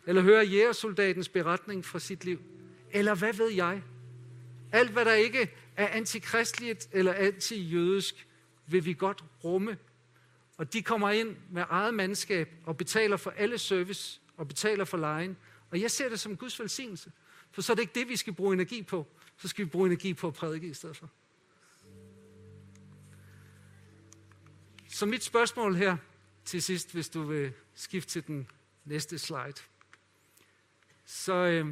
Eller 0.06 0.22
høre 0.22 0.44
jægersoldatens 0.44 1.28
beretning 1.28 1.84
fra 1.84 1.98
sit 1.98 2.24
liv. 2.24 2.40
Eller 2.90 3.14
hvad 3.14 3.32
ved 3.32 3.50
jeg? 3.50 3.82
Alt, 4.72 4.90
hvad 4.90 5.04
der 5.04 5.12
ikke 5.12 5.50
er 5.76 5.88
antikristligt 5.88 6.88
eller 6.92 7.12
antijødisk, 7.12 8.26
vil 8.66 8.84
vi 8.84 8.94
godt 8.94 9.24
rumme. 9.44 9.78
Og 10.56 10.72
de 10.72 10.82
kommer 10.82 11.10
ind 11.10 11.36
med 11.50 11.64
eget 11.68 11.94
mandskab 11.94 12.48
og 12.64 12.76
betaler 12.76 13.16
for 13.16 13.30
alle 13.30 13.58
service 13.58 14.20
og 14.36 14.48
betaler 14.48 14.84
for 14.84 14.96
lejen. 14.96 15.36
Og 15.70 15.80
jeg 15.80 15.90
ser 15.90 16.08
det 16.08 16.20
som 16.20 16.36
Guds 16.36 16.60
velsignelse. 16.60 17.12
For 17.50 17.62
så 17.62 17.72
er 17.72 17.74
det 17.74 17.82
ikke 17.82 18.00
det, 18.00 18.08
vi 18.08 18.16
skal 18.16 18.32
bruge 18.32 18.54
energi 18.54 18.82
på. 18.82 19.06
Så 19.36 19.48
skal 19.48 19.64
vi 19.64 19.70
bruge 19.70 19.86
energi 19.86 20.14
på 20.14 20.26
at 20.26 20.34
prædike 20.34 20.66
i 20.66 20.74
stedet 20.74 20.96
for. 20.96 21.10
Så 25.02 25.06
mit 25.06 25.24
spørgsmål 25.24 25.74
her 25.74 25.96
til 26.44 26.62
sidst, 26.62 26.92
hvis 26.92 27.08
du 27.08 27.22
vil 27.22 27.52
skifte 27.74 28.10
til 28.10 28.26
den 28.26 28.48
næste 28.84 29.18
slide. 29.18 29.54
så 31.04 31.32
øh, 31.32 31.66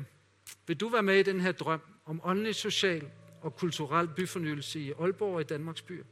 vil 0.67 0.77
du 0.77 0.89
være 0.89 1.03
med 1.03 1.19
i 1.19 1.23
den 1.23 1.41
her 1.41 1.53
drøm 1.53 1.81
om 2.05 2.21
åndelig, 2.25 2.55
social 2.55 3.11
og 3.43 3.57
kulturel 3.57 4.09
byfornyelse 4.09 4.81
i 4.81 4.93
Aalborg 4.93 5.35
og 5.35 5.41
i 5.41 5.45
Danmarks 5.45 5.83
byer. 5.83 6.05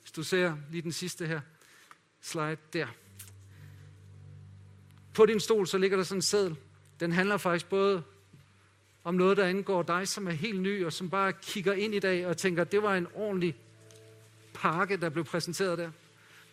Hvis 0.00 0.12
du 0.12 0.22
ser 0.22 0.56
lige 0.70 0.82
den 0.82 0.92
sidste 0.92 1.26
her 1.26 1.40
slide 2.20 2.56
der. 2.72 2.86
På 5.14 5.26
din 5.26 5.40
stol 5.40 5.66
så 5.66 5.78
ligger 5.78 5.96
der 5.96 6.04
sådan 6.04 6.18
en 6.18 6.22
seddel. 6.22 6.56
Den 7.00 7.12
handler 7.12 7.36
faktisk 7.36 7.68
både 7.68 8.02
om 9.04 9.14
noget, 9.14 9.36
der 9.36 9.44
angår 9.44 9.82
dig, 9.82 10.08
som 10.08 10.26
er 10.26 10.32
helt 10.32 10.60
ny, 10.60 10.84
og 10.84 10.92
som 10.92 11.10
bare 11.10 11.32
kigger 11.32 11.72
ind 11.72 11.94
i 11.94 11.98
dag 11.98 12.26
og 12.26 12.36
tænker, 12.36 12.64
det 12.64 12.82
var 12.82 12.94
en 12.94 13.06
ordentlig 13.14 13.56
pakke, 14.62 14.96
der 14.96 15.08
blev 15.08 15.24
præsenteret 15.24 15.78
der. 15.78 15.90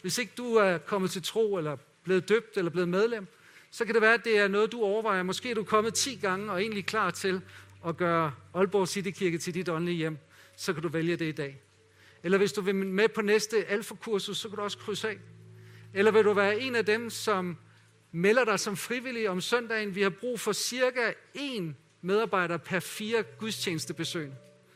Hvis 0.01 0.17
ikke 0.17 0.31
du 0.37 0.55
er 0.55 0.77
kommet 0.77 1.11
til 1.11 1.23
tro, 1.23 1.57
eller 1.57 1.77
blevet 2.03 2.29
døbt, 2.29 2.57
eller 2.57 2.71
blevet 2.71 2.89
medlem, 2.89 3.27
så 3.71 3.85
kan 3.85 3.93
det 3.93 4.01
være, 4.01 4.13
at 4.13 4.25
det 4.25 4.37
er 4.37 4.47
noget, 4.47 4.71
du 4.71 4.81
overvejer. 4.81 5.23
Måske 5.23 5.51
er 5.51 5.55
du 5.55 5.63
kommet 5.63 5.93
10 5.93 6.15
gange 6.15 6.51
og 6.51 6.61
egentlig 6.61 6.85
klar 6.85 7.11
til 7.11 7.41
at 7.87 7.97
gøre 7.97 8.33
Aalborg 8.53 8.87
City 8.87 9.09
Kirke 9.09 9.37
til 9.37 9.53
dit 9.53 9.69
åndelige 9.69 9.97
hjem. 9.97 10.17
Så 10.55 10.73
kan 10.73 10.83
du 10.83 10.89
vælge 10.89 11.15
det 11.15 11.25
i 11.25 11.31
dag. 11.31 11.61
Eller 12.23 12.37
hvis 12.37 12.53
du 12.53 12.61
vil 12.61 12.75
med 12.75 13.07
på 13.07 13.21
næste 13.21 13.65
alfakursus, 13.65 14.37
så 14.37 14.49
kan 14.49 14.57
du 14.57 14.63
også 14.63 14.77
krydse 14.77 15.09
af. 15.09 15.17
Eller 15.93 16.11
vil 16.11 16.23
du 16.23 16.33
være 16.33 16.59
en 16.59 16.75
af 16.75 16.85
dem, 16.85 17.09
som 17.09 17.57
melder 18.11 18.45
dig 18.45 18.59
som 18.59 18.77
frivillig 18.77 19.29
om 19.29 19.41
søndagen? 19.41 19.95
Vi 19.95 20.01
har 20.01 20.09
brug 20.09 20.39
for 20.39 20.51
cirka 20.51 21.13
en 21.33 21.77
medarbejder 22.01 22.57
per 22.57 22.79
fire 22.79 23.23
gudstjenestebesøg. 23.23 24.31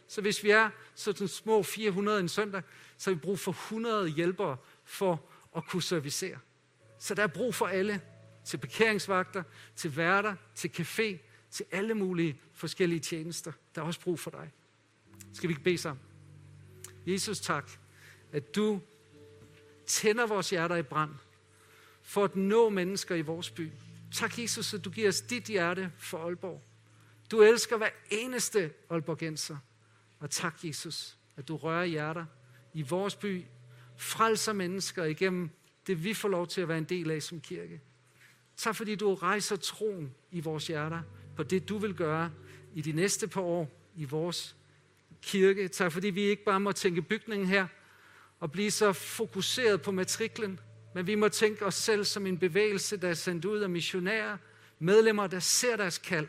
Så 0.07 0.21
hvis 0.21 0.43
vi 0.43 0.49
er 0.49 0.69
sådan 0.95 1.27
små 1.27 1.63
400 1.63 2.19
en 2.19 2.29
søndag, 2.29 2.61
så 3.03 3.09
har 3.09 3.15
vi 3.15 3.19
brug 3.19 3.39
for 3.39 3.51
100 3.51 4.09
hjælpere 4.09 4.57
for 4.83 5.29
at 5.55 5.65
kunne 5.65 5.83
servicere. 5.83 6.37
Så 6.99 7.15
der 7.15 7.23
er 7.23 7.27
brug 7.27 7.55
for 7.55 7.67
alle. 7.67 8.01
Til 8.45 8.57
parkeringsvagter, 8.57 9.43
til 9.75 9.97
værter, 9.97 10.35
til 10.55 10.71
café, 10.79 11.17
til 11.51 11.65
alle 11.71 11.93
mulige 11.93 12.41
forskellige 12.53 12.99
tjenester. 12.99 13.51
Der 13.75 13.81
er 13.81 13.85
også 13.85 13.99
brug 13.99 14.19
for 14.19 14.31
dig. 14.31 14.51
Skal 15.33 15.47
vi 15.47 15.51
ikke 15.51 15.63
bede 15.63 15.77
sammen? 15.77 16.03
Jesus, 17.07 17.39
tak, 17.39 17.71
at 18.31 18.55
du 18.55 18.81
tænder 19.85 20.27
vores 20.27 20.49
hjerter 20.49 20.75
i 20.75 20.83
brand 20.83 21.11
for 22.01 22.23
at 22.23 22.35
nå 22.35 22.69
mennesker 22.69 23.15
i 23.15 23.21
vores 23.21 23.49
by. 23.49 23.71
Tak, 24.13 24.39
Jesus, 24.39 24.73
at 24.73 24.85
du 24.85 24.89
giver 24.89 25.07
os 25.09 25.21
dit 25.21 25.43
hjerte 25.43 25.91
for 25.97 26.17
Aalborg. 26.17 26.61
Du 27.31 27.41
elsker 27.41 27.77
hver 27.77 27.89
eneste 28.11 28.73
Aalborgenser. 28.89 29.57
Og 30.19 30.29
tak, 30.29 30.63
Jesus, 30.63 31.17
at 31.37 31.47
du 31.47 31.57
rører 31.57 31.85
hjerter 31.85 32.25
i 32.73 32.81
vores 32.81 33.15
by, 33.15 33.43
frelser 33.97 34.53
mennesker 34.53 35.03
igennem 35.03 35.49
det, 35.87 36.03
vi 36.03 36.13
får 36.13 36.29
lov 36.29 36.47
til 36.47 36.61
at 36.61 36.67
være 36.67 36.77
en 36.77 36.83
del 36.83 37.11
af 37.11 37.23
som 37.23 37.41
kirke. 37.41 37.81
Tak, 38.57 38.75
fordi 38.75 38.95
du 38.95 39.13
rejser 39.13 39.55
troen 39.55 40.13
i 40.31 40.39
vores 40.39 40.67
hjerter 40.67 41.01
på 41.35 41.43
det, 41.43 41.69
du 41.69 41.77
vil 41.77 41.93
gøre 41.93 42.31
i 42.73 42.81
de 42.81 42.91
næste 42.91 43.27
par 43.27 43.41
år 43.41 43.69
i 43.95 44.05
vores 44.05 44.55
kirke. 45.21 45.67
Tak, 45.67 45.91
fordi 45.91 46.09
vi 46.09 46.21
ikke 46.21 46.43
bare 46.43 46.59
må 46.59 46.71
tænke 46.71 47.01
bygningen 47.01 47.47
her 47.47 47.67
og 48.39 48.51
blive 48.51 48.71
så 48.71 48.93
fokuseret 48.93 49.81
på 49.81 49.91
matriklen, 49.91 50.59
men 50.95 51.07
vi 51.07 51.15
må 51.15 51.29
tænke 51.29 51.65
os 51.65 51.75
selv 51.75 52.03
som 52.03 52.25
en 52.27 52.37
bevægelse, 52.37 52.97
der 52.97 53.09
er 53.09 53.13
sendt 53.13 53.45
ud 53.45 53.59
af 53.59 53.69
missionærer, 53.69 54.37
medlemmer, 54.79 55.27
der 55.27 55.39
ser 55.39 55.75
deres 55.75 55.97
kald 55.97 56.27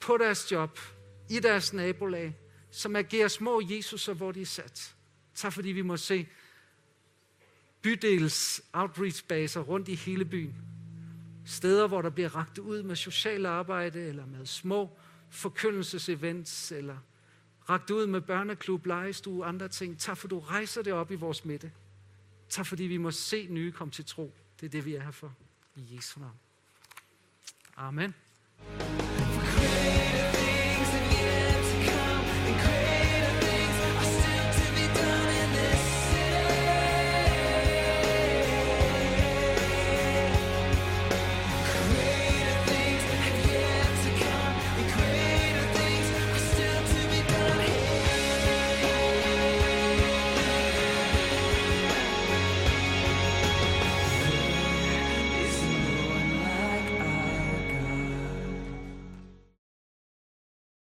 på 0.00 0.16
deres 0.16 0.52
job, 0.52 0.78
i 1.30 1.40
deres 1.40 1.72
nabolag, 1.72 2.36
som 2.70 2.96
agerer 2.96 3.28
små 3.28 3.62
Jesuser, 3.70 4.14
hvor 4.14 4.32
de 4.32 4.40
er 4.40 4.46
sat. 4.46 4.94
Tak 5.34 5.52
fordi 5.52 5.68
vi 5.68 5.82
må 5.82 5.96
se 5.96 6.28
bydels 7.82 8.62
outreach-baser 8.72 9.60
rundt 9.60 9.88
i 9.88 9.94
hele 9.94 10.24
byen. 10.24 10.54
Steder, 11.46 11.86
hvor 11.86 12.02
der 12.02 12.10
bliver 12.10 12.36
ragt 12.36 12.58
ud 12.58 12.82
med 12.82 12.96
socialt 12.96 13.46
arbejde, 13.46 14.00
eller 14.00 14.26
med 14.26 14.46
små 14.46 14.98
forkyndelsesevents, 15.30 16.72
eller 16.72 16.96
ragt 17.70 17.90
ud 17.90 18.06
med 18.06 18.20
børneklub, 18.20 18.86
legestue, 18.86 19.44
andre 19.44 19.68
ting. 19.68 19.98
Tak 19.98 20.16
for, 20.16 20.28
du 20.28 20.38
rejser 20.38 20.82
det 20.82 20.92
op 20.92 21.10
i 21.10 21.14
vores 21.14 21.44
midte. 21.44 21.72
Tak 22.48 22.66
fordi 22.66 22.84
vi 22.84 22.96
må 22.96 23.10
se 23.10 23.46
nye 23.50 23.72
komme 23.72 23.90
til 23.90 24.04
tro. 24.04 24.34
Det 24.60 24.66
er 24.66 24.70
det, 24.70 24.84
vi 24.84 24.94
er 24.94 25.02
her 25.02 25.10
for. 25.10 25.34
I 25.76 25.96
Jesu 25.96 26.20
navn. 26.20 26.38
Amen. 27.76 28.14
Greater 28.78 30.43